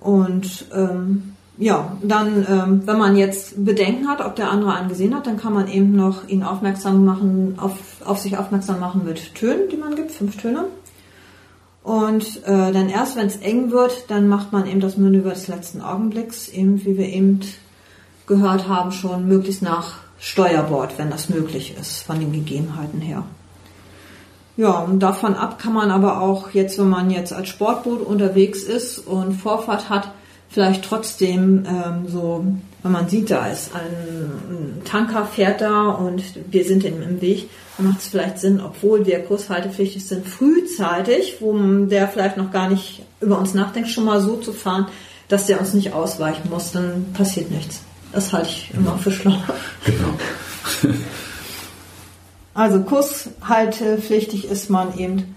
Und 0.00 0.66
ähm, 0.74 1.36
ja, 1.60 1.94
dann, 2.02 2.46
ähm, 2.48 2.86
wenn 2.86 2.98
man 2.98 3.16
jetzt 3.16 3.62
Bedenken 3.64 4.08
hat, 4.08 4.24
ob 4.24 4.34
der 4.34 4.50
andere 4.50 4.72
einen 4.72 4.88
gesehen 4.88 5.14
hat, 5.14 5.26
dann 5.26 5.36
kann 5.36 5.52
man 5.52 5.68
eben 5.68 5.94
noch 5.94 6.26
ihn 6.26 6.42
aufmerksam 6.42 7.04
machen, 7.04 7.58
auf, 7.60 7.72
auf 8.02 8.18
sich 8.18 8.38
aufmerksam 8.38 8.80
machen 8.80 9.02
mit 9.04 9.34
Tönen, 9.34 9.68
die 9.70 9.76
man 9.76 9.94
gibt, 9.94 10.10
fünf 10.10 10.38
Töne. 10.38 10.64
Und 11.82 12.42
äh, 12.46 12.72
dann 12.72 12.88
erst, 12.88 13.16
wenn 13.16 13.26
es 13.26 13.36
eng 13.36 13.70
wird, 13.70 14.10
dann 14.10 14.26
macht 14.26 14.52
man 14.52 14.66
eben 14.66 14.80
das 14.80 14.96
Manöver 14.96 15.30
des 15.30 15.48
letzten 15.48 15.82
Augenblicks, 15.82 16.48
eben 16.48 16.82
wie 16.84 16.96
wir 16.96 17.06
eben 17.06 17.40
gehört 18.26 18.66
haben, 18.66 18.90
schon 18.90 19.28
möglichst 19.28 19.60
nach 19.60 19.98
Steuerbord, 20.18 20.96
wenn 20.96 21.10
das 21.10 21.28
möglich 21.28 21.76
ist, 21.78 22.02
von 22.02 22.20
den 22.20 22.32
Gegebenheiten 22.32 23.02
her. 23.02 23.24
Ja, 24.56 24.78
und 24.78 25.00
davon 25.00 25.34
ab 25.34 25.58
kann 25.58 25.74
man 25.74 25.90
aber 25.90 26.22
auch 26.22 26.50
jetzt, 26.52 26.78
wenn 26.78 26.88
man 26.88 27.10
jetzt 27.10 27.34
als 27.34 27.48
Sportboot 27.48 28.00
unterwegs 28.00 28.62
ist 28.62 28.98
und 28.98 29.34
Vorfahrt 29.34 29.90
hat, 29.90 30.10
vielleicht 30.50 30.84
trotzdem 30.84 31.64
ähm, 31.66 32.08
so 32.08 32.44
wenn 32.82 32.92
man 32.92 33.08
sieht, 33.08 33.30
da 33.30 33.46
ist 33.46 33.70
ein 33.74 34.82
Tanker 34.84 35.26
fährt 35.26 35.60
da 35.60 35.90
und 35.90 36.22
wir 36.50 36.64
sind 36.64 36.84
ihm 36.84 37.02
im 37.02 37.20
Weg, 37.20 37.50
dann 37.76 37.88
macht 37.88 38.00
es 38.00 38.08
vielleicht 38.08 38.38
Sinn, 38.38 38.60
obwohl 38.60 39.04
wir 39.04 39.20
kurshaltepflichtig 39.20 40.06
sind, 40.06 40.26
frühzeitig, 40.26 41.36
wo 41.40 41.56
der 41.86 42.08
vielleicht 42.08 42.36
noch 42.36 42.50
gar 42.50 42.70
nicht 42.70 43.02
über 43.20 43.38
uns 43.38 43.54
nachdenkt, 43.54 43.90
schon 43.90 44.04
mal 44.04 44.20
so 44.20 44.36
zu 44.36 44.52
fahren, 44.52 44.86
dass 45.28 45.46
der 45.46 45.60
uns 45.60 45.74
nicht 45.74 45.92
ausweichen 45.92 46.48
muss, 46.48 46.72
dann 46.72 47.12
passiert 47.12 47.50
nichts. 47.50 47.82
Das 48.12 48.32
halte 48.32 48.48
ich 48.48 48.72
immer 48.74 48.96
für 48.98 49.12
schlau. 49.12 49.36
Genau. 49.84 50.94
also 52.54 52.80
kurshaltepflichtig 52.80 54.50
ist 54.50 54.70
man 54.70 54.98
eben 54.98 55.34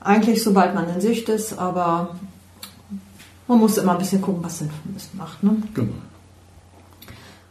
eigentlich, 0.00 0.44
sobald 0.44 0.74
man 0.74 0.88
in 0.94 1.00
Sicht 1.00 1.28
ist, 1.28 1.58
aber 1.58 2.18
man 3.48 3.58
muss 3.58 3.78
immer 3.78 3.92
ein 3.92 3.98
bisschen 3.98 4.22
gucken, 4.22 4.44
was 4.44 4.58
Sinn 4.58 4.70
macht. 5.14 5.42
Ne? 5.42 5.56
Genau. 5.74 5.94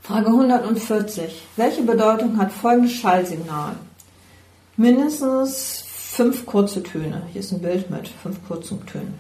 Frage 0.01 0.27
140. 0.27 1.43
Welche 1.57 1.83
Bedeutung 1.83 2.37
hat 2.37 2.53
folgendes 2.53 2.93
Schallsignal? 2.93 3.75
Mindestens 4.77 5.83
fünf 5.87 6.45
kurze 6.45 6.81
Töne. 6.83 7.23
Hier 7.33 7.41
ist 7.41 7.51
ein 7.51 7.61
Bild 7.61 7.89
mit 7.89 8.07
fünf 8.07 8.37
kurzen 8.47 8.85
Tönen. 8.85 9.15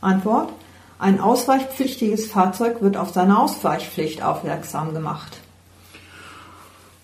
Antwort. 0.00 0.50
Ein 0.98 1.20
ausweichpflichtiges 1.20 2.26
Fahrzeug 2.26 2.80
wird 2.80 2.96
auf 2.96 3.10
seine 3.12 3.38
Ausweichpflicht 3.38 4.22
aufmerksam 4.22 4.94
gemacht. 4.94 5.38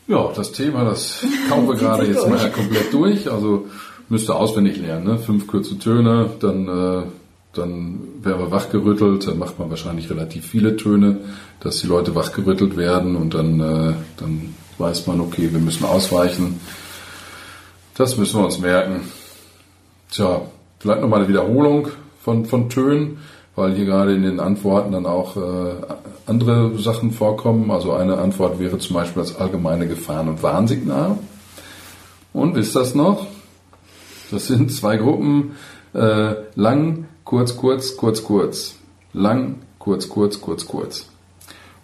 Ja, 0.06 0.30
das 0.34 0.52
Thema, 0.52 0.84
das 0.84 1.24
kauen 1.48 1.68
wir 1.68 1.74
gerade 1.76 2.06
jetzt 2.06 2.22
durch. 2.24 2.30
mal 2.30 2.50
komplett 2.50 2.92
durch. 2.92 3.30
Also 3.30 3.66
müsste 4.08 4.34
auswendig 4.34 4.78
lernen. 4.78 5.04
Ne? 5.04 5.18
Fünf 5.18 5.46
kurze 5.46 5.78
Töne, 5.78 6.30
dann 6.40 6.68
äh, 6.68 7.02
dann 7.52 8.00
wäre 8.22 8.50
wachgerüttelt, 8.50 9.26
dann 9.26 9.38
macht 9.38 9.58
man 9.58 9.70
wahrscheinlich 9.70 10.08
relativ 10.08 10.46
viele 10.46 10.76
Töne, 10.76 11.18
dass 11.60 11.80
die 11.80 11.88
Leute 11.88 12.14
wachgerüttelt 12.14 12.76
werden 12.76 13.16
und 13.16 13.34
dann, 13.34 13.60
äh, 13.60 13.94
dann 14.16 14.54
weiß 14.78 15.06
man, 15.06 15.20
okay, 15.20 15.52
wir 15.52 15.58
müssen 15.58 15.84
ausweichen. 15.84 16.60
Das 17.96 18.16
müssen 18.16 18.40
wir 18.40 18.44
uns 18.44 18.60
merken. 18.60 19.00
Tja, 20.10 20.42
vielleicht 20.78 21.02
nochmal 21.02 21.20
eine 21.20 21.28
Wiederholung 21.28 21.88
von, 22.22 22.46
von 22.46 22.68
Tönen, 22.68 23.18
weil 23.56 23.74
hier 23.74 23.84
gerade 23.84 24.14
in 24.14 24.22
den 24.22 24.40
Antworten 24.40 24.92
dann 24.92 25.06
auch 25.06 25.36
äh, 25.36 25.74
andere 26.26 26.78
Sachen 26.78 27.10
vorkommen. 27.10 27.70
Also 27.70 27.92
eine 27.92 28.18
Antwort 28.18 28.58
wäre 28.60 28.78
zum 28.78 28.94
Beispiel 28.94 29.22
das 29.22 29.36
allgemeine 29.36 29.88
Gefahren- 29.88 30.28
und 30.28 30.42
Warnsignal. 30.42 31.18
Und 32.32 32.54
wisst 32.54 32.76
das 32.76 32.94
noch? 32.94 33.26
Das 34.30 34.46
sind 34.46 34.70
zwei 34.72 34.96
Gruppen, 34.96 35.56
äh, 35.92 36.34
lang, 36.54 37.06
kurz, 37.30 37.56
kurz, 37.56 37.96
kurz, 37.96 38.24
kurz, 38.24 38.74
lang, 39.12 39.60
kurz, 39.78 40.08
kurz, 40.08 40.40
kurz, 40.40 40.66
kurz. 40.66 41.06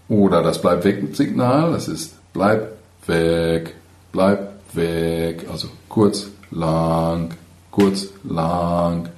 Oder 0.08 0.42
das 0.42 0.60
Bleib 0.60 0.82
weg 0.82 1.14
Signal, 1.14 1.70
das 1.70 1.86
ist 1.86 2.16
bleib 2.32 2.72
weg, 3.06 3.76
bleib 4.10 4.54
weg, 4.72 5.46
also 5.48 5.68
kurz, 5.88 6.26
lang, 6.50 7.34
kurz, 7.70 8.08
lang. 8.24 9.08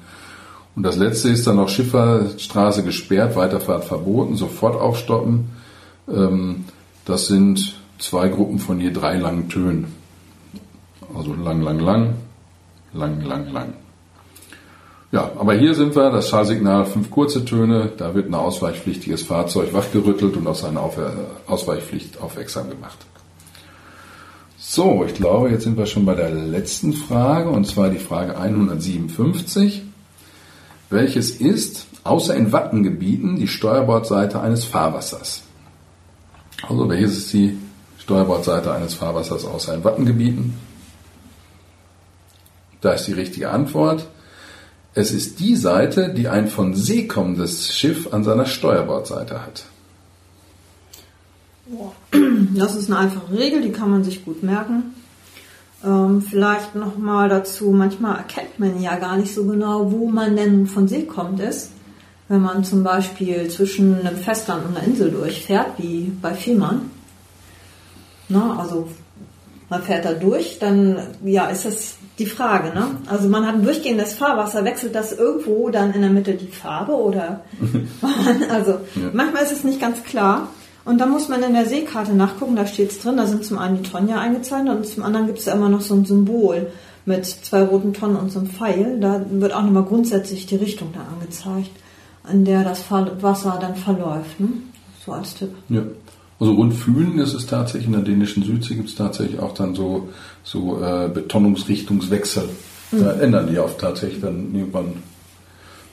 Und 0.77 0.83
das 0.83 0.97
letzte 0.97 1.31
ist 1.31 1.47
dann 1.47 1.57
noch 1.57 1.71
Schifferstraße 1.71 2.83
gesperrt, 2.83 3.35
Weiterfahrt 3.35 3.85
verboten, 3.85 4.37
sofort 4.37 4.79
aufstoppen. 4.79 5.49
Ähm, 6.09 6.67
das 7.07 7.29
sind 7.29 7.75
zwei 7.99 8.29
Gruppen 8.29 8.59
von 8.59 8.79
je 8.83 8.91
drei 8.91 9.17
langen 9.17 9.49
Tönen. 9.49 9.95
Also 11.15 11.33
lang, 11.33 11.63
lang, 11.63 11.81
lang, 11.81 12.15
lang, 12.93 13.23
lang, 13.23 13.51
lang. 13.51 13.73
Ja, 15.11 15.31
aber 15.39 15.55
hier 15.55 15.75
sind 15.75 15.97
wir, 15.97 16.11
das 16.11 16.29
Schallsignal, 16.29 16.85
fünf 16.85 17.11
kurze 17.11 17.45
Töne, 17.45 17.91
da 17.97 18.15
wird 18.15 18.29
ein 18.29 18.35
ausweichpflichtiges 18.35 19.23
Fahrzeug 19.23 19.73
wachgerüttelt 19.73 20.37
und 20.37 20.47
auf 20.47 20.59
seine 20.59 20.81
Ausweichpflicht 21.47 22.21
aufmerksam 22.21 22.69
gemacht. 22.69 22.99
So, 24.59 25.05
ich 25.07 25.15
glaube, 25.15 25.49
jetzt 25.49 25.65
sind 25.65 25.79
wir 25.79 25.87
schon 25.87 26.05
bei 26.05 26.15
der 26.15 26.31
letzten 26.31 26.93
Frage, 26.93 27.49
und 27.49 27.67
zwar 27.67 27.89
die 27.89 27.99
Frage 27.99 28.37
157. 28.37 29.83
Welches 30.91 31.31
ist, 31.31 31.87
außer 32.05 32.35
in 32.35 32.53
Wattengebieten, 32.53 33.37
die 33.37 33.49
Steuerbordseite 33.49 34.41
eines 34.43 34.65
Fahrwassers? 34.65 35.43
Also, 36.69 36.87
welches 36.87 37.17
ist 37.17 37.33
die 37.33 37.57
Steuerbordseite 37.99 38.73
eines 38.73 38.93
Fahrwassers 38.93 39.47
außer 39.47 39.75
in 39.75 39.85
Wattengebieten? 39.85 40.55
Da 42.83 42.93
ist 42.93 43.07
die 43.07 43.15
richtige 43.15 43.51
Antwort. 43.51 44.07
Es 44.95 45.13
ist 45.13 45.41
die 45.41 45.55
Seite, 45.55 46.13
die 46.13 46.29
ein 46.29 46.49
von 46.49 46.75
See 46.75 47.07
kommendes 47.07 47.73
Schiff 47.73 48.13
an 48.13 48.25
seiner 48.25 48.47
Steuerbordseite 48.47 49.43
hat. 49.43 49.65
Das 52.55 52.75
ist 52.75 52.91
eine 52.91 52.99
einfache 53.01 53.33
Regel, 53.39 53.61
die 53.61 53.73
kann 53.73 53.91
man 53.91 54.03
sich 54.03 54.25
gut 54.25 54.43
merken. 54.43 54.95
Ähm, 55.85 56.23
vielleicht 56.23 56.75
nochmal 56.75 57.29
dazu, 57.29 57.71
manchmal 57.71 58.17
erkennt 58.17 58.59
man 58.59 58.81
ja 58.81 58.97
gar 58.97 59.17
nicht 59.17 59.33
so 59.33 59.45
genau, 59.45 59.93
wo 59.93 60.09
man 60.09 60.35
denn 60.35 60.67
von 60.67 60.89
See 60.89 61.05
kommt 61.05 61.41
ist. 61.41 61.71
Wenn 62.29 62.41
man 62.43 62.65
zum 62.65 62.83
Beispiel 62.83 63.49
zwischen 63.49 64.01
einem 64.01 64.17
Festland 64.17 64.67
und 64.67 64.77
einer 64.77 64.87
Insel 64.87 65.11
durchfährt, 65.11 65.79
wie 65.79 66.13
bei 66.21 66.35
Fehmarn. 66.35 66.91
Na, 68.29 68.59
also 68.59 68.89
man 69.71 69.83
fährt 69.83 70.05
da 70.05 70.13
durch, 70.13 70.59
dann 70.59 70.99
ja, 71.25 71.47
ist 71.47 71.67
es 71.67 71.97
die 72.19 72.27
Frage. 72.27 72.75
Ne? 72.75 72.87
Also 73.07 73.29
man 73.29 73.47
hat 73.47 73.55
ein 73.55 73.65
durchgehendes 73.65 74.15
Fahrwasser, 74.15 74.65
wechselt 74.65 74.95
das 74.95 75.13
irgendwo 75.13 75.69
dann 75.69 75.93
in 75.93 76.01
der 76.01 76.11
Mitte 76.11 76.35
die 76.35 76.47
Farbe 76.47 76.93
oder 76.93 77.41
also 78.51 78.73
ja. 78.73 79.11
manchmal 79.13 79.43
ist 79.43 79.53
es 79.53 79.65
nicht 79.65 79.81
ganz 79.81 80.03
klar. 80.05 80.49
Und 80.85 80.99
da 80.99 81.07
muss 81.07 81.29
man 81.29 81.43
in 81.43 81.53
der 81.53 81.67
Seekarte 81.67 82.15
nachgucken, 82.15 82.57
da 82.57 82.67
steht 82.67 82.91
es 82.93 83.01
drin, 83.01 83.19
da 83.19 83.27
sind 83.27 83.45
zum 83.45 83.59
einen 83.59 83.83
die 83.83 83.91
Tonnen 83.91 84.09
ja 84.09 84.21
eingezeichnet 84.21 84.75
und 84.75 84.87
zum 84.87 85.03
anderen 85.03 85.27
gibt 85.27 85.39
es 85.39 85.45
ja 85.45 85.53
immer 85.53 85.69
noch 85.69 85.83
so 85.83 85.95
ein 85.95 86.07
Symbol 86.07 86.69
mit 87.05 87.27
zwei 87.27 87.63
roten 87.63 87.93
Tonnen 87.93 88.17
und 88.17 88.33
so 88.33 88.39
einem 88.39 88.49
Pfeil. 88.49 88.99
Da 88.99 89.23
wird 89.29 89.53
auch 89.53 89.63
nochmal 89.63 89.85
grundsätzlich 89.85 90.47
die 90.47 90.57
Richtung 90.57 90.93
dann 90.95 91.07
angezeigt, 91.15 91.71
in 92.33 92.47
der 92.47 92.65
das 92.65 92.91
Wasser 92.91 93.59
dann 93.61 93.77
verläuft. 93.77 94.41
Ne? 94.41 94.49
So 95.05 95.13
als 95.13 95.35
Tipp. 95.35 95.55
Ja. 95.69 95.83
Also 96.41 96.55
rund 96.55 96.75
Fühlen 96.75 97.19
ist 97.19 97.35
es 97.35 97.47
tatsächlich, 97.47 97.87
in 97.87 97.93
der 97.93 98.03
dänischen 98.03 98.45
Südsee 98.45 98.77
gibt 98.77 98.89
es 98.89 98.95
tatsächlich 98.95 99.41
auch 99.41 99.55
dann 99.55 99.75
so, 99.75 100.09
so 100.45 100.81
äh, 100.83 101.09
Betonungsrichtungswechsel. 101.09 102.49
Mhm. 102.93 103.01
Da 103.01 103.13
ändern 103.13 103.49
die 103.49 103.59
oft 103.59 103.81
tatsächlich 103.81 104.21
dann 104.21 104.55
irgendwann 104.55 105.03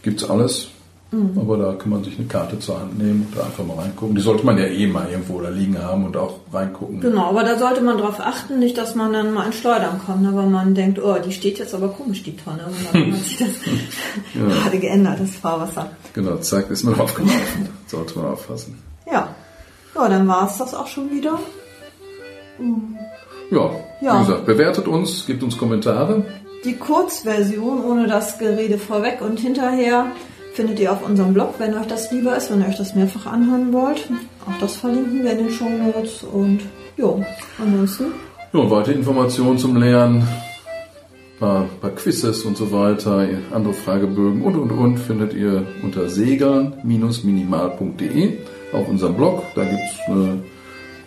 gibt 0.04 0.22
es 0.22 0.30
alles. 0.30 0.68
Mhm. 1.12 1.38
Aber 1.40 1.58
da 1.58 1.74
kann 1.74 1.90
man 1.92 2.04
sich 2.04 2.18
eine 2.18 2.28
Karte 2.28 2.60
zur 2.60 2.80
Hand 2.80 2.98
nehmen 2.98 3.28
und 3.28 3.38
da 3.38 3.46
einfach 3.46 3.66
mal 3.66 3.78
reingucken. 3.78 4.16
Die 4.16 4.22
sollte 4.22 4.46
man 4.46 4.58
ja 4.58 4.66
eh 4.66 4.88
mal 4.88 5.10
irgendwo 5.10 5.40
da 5.40 5.50
liegen 5.50 5.78
haben 5.82 6.06
und 6.06 6.18
auch 6.18 6.40
reingucken. 6.52 7.02
Genau, 7.02 7.30
aber 7.30 7.44
da 7.44 7.58
sollte 7.58 7.82
man 7.82 7.98
darauf 7.98 8.20
achten, 8.20 8.60
nicht, 8.60 8.78
dass 8.78 8.96
man 8.96 9.14
dann 9.14 9.34
mal 9.34 9.46
ins 9.46 9.58
Schleudern 9.58 10.00
kommt, 10.06 10.24
ne, 10.24 10.36
weil 10.36 10.48
man 10.48 10.76
denkt, 10.76 11.00
oh, 11.02 11.16
die 11.24 11.32
steht 11.32 11.60
jetzt 11.60 11.74
aber 11.74 11.90
komisch, 11.90 12.24
die 12.24 12.36
Tonne. 12.36 12.66
Und 12.66 12.76
dann 12.94 13.14
hat 13.14 13.24
sich 13.24 13.38
das 13.38 13.48
ja. 14.34 14.48
gerade 14.64 14.80
geändert, 14.80 15.20
das 15.20 15.36
Fahrwasser. 15.36 15.90
Genau, 16.14 16.38
zeigt, 16.38 16.72
ist 16.72 16.84
man 16.84 16.96
draufgelaufen. 16.96 17.70
sollte 17.88 18.20
man 18.20 18.28
aufpassen. 18.32 18.78
Ja. 19.12 19.36
Ja, 19.96 20.10
dann 20.10 20.28
war 20.28 20.48
es 20.48 20.58
das 20.58 20.74
auch 20.74 20.88
schon 20.88 21.10
wieder. 21.10 21.40
Ja, 23.50 23.70
ja, 24.02 24.16
wie 24.16 24.26
gesagt, 24.26 24.46
bewertet 24.46 24.88
uns, 24.88 25.26
gebt 25.26 25.42
uns 25.44 25.58
Kommentare. 25.58 26.26
Die 26.66 26.76
Kurzversion 26.76 27.84
ohne 27.84 28.08
das 28.08 28.38
Gerede 28.40 28.78
vorweg 28.78 29.22
und 29.22 29.40
hinterher 29.40 30.08
findet 30.54 30.80
ihr 30.80 30.92
auf 30.92 31.08
unserem 31.08 31.34
Blog, 31.34 31.54
wenn 31.60 31.74
euch 31.76 31.88
das 31.88 32.12
lieber 32.12 32.36
ist, 32.36 32.52
wenn 32.52 32.60
ihr 32.62 32.68
euch 32.68 32.78
das 32.78 32.96
mehrfach 32.96 33.28
anhören 33.28 33.72
wollt. 33.72 34.10
Auch 34.46 34.60
das 34.60 34.76
verlinken 34.78 35.24
wir 35.24 35.32
in 35.32 35.38
den 35.40 35.52
Show 35.52 35.70
Notes 35.70 36.24
und 36.24 36.60
jo, 36.98 37.24
ansonsten. 37.62 38.06
Ja, 38.52 38.72
weitere 38.72 38.96
Informationen 38.96 39.58
zum 39.58 39.78
Lernen, 39.78 40.28
paar, 41.40 41.66
paar 41.82 41.92
Quizzes 41.92 42.44
und 42.44 42.58
so 42.58 42.72
weiter, 42.72 43.28
andere 43.54 43.74
Fragebögen 43.74 44.42
und 44.42 44.56
und 44.56 44.72
und 44.72 44.98
findet 44.98 45.34
ihr 45.34 45.66
unter 45.84 46.10
segeln-minimal.de 46.10 48.38
auf 48.74 48.88
unserem 48.88 49.16
Blog. 49.16 49.44
Da 49.56 49.64
gibt 49.64 49.82
es 49.82 50.08
eine 50.08 50.44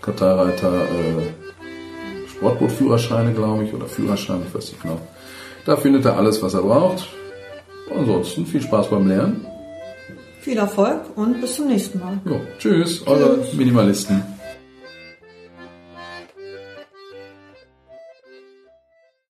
Katarreiter 0.01 0.85
äh, 0.85 2.29
Sportbootführerscheine, 2.29 3.33
glaube 3.33 3.65
ich, 3.65 3.75
oder 3.75 3.87
Führerschein, 3.87 4.43
ich 4.47 4.55
weiß 4.55 4.73
nicht 4.73 4.83
genau. 4.83 5.01
Da 5.65 5.77
findet 5.77 6.05
er 6.05 6.17
alles, 6.17 6.43
was 6.43 6.55
er 6.55 6.63
braucht. 6.63 7.09
Ansonsten 7.95 8.47
viel 8.47 8.63
Spaß 8.63 8.91
beim 8.91 9.09
Lernen. 9.09 9.47
Viel 10.41 10.59
Erfolg 10.59 11.01
und 11.17 11.41
bis 11.41 11.57
zum 11.57 11.67
nächsten 11.67 11.99
Mal. 11.99 12.21
Jo, 12.25 12.41
tschüss, 12.59 13.01
tschüss. 13.01 13.07
eure 13.07 13.39
Minimalisten. 13.55 14.38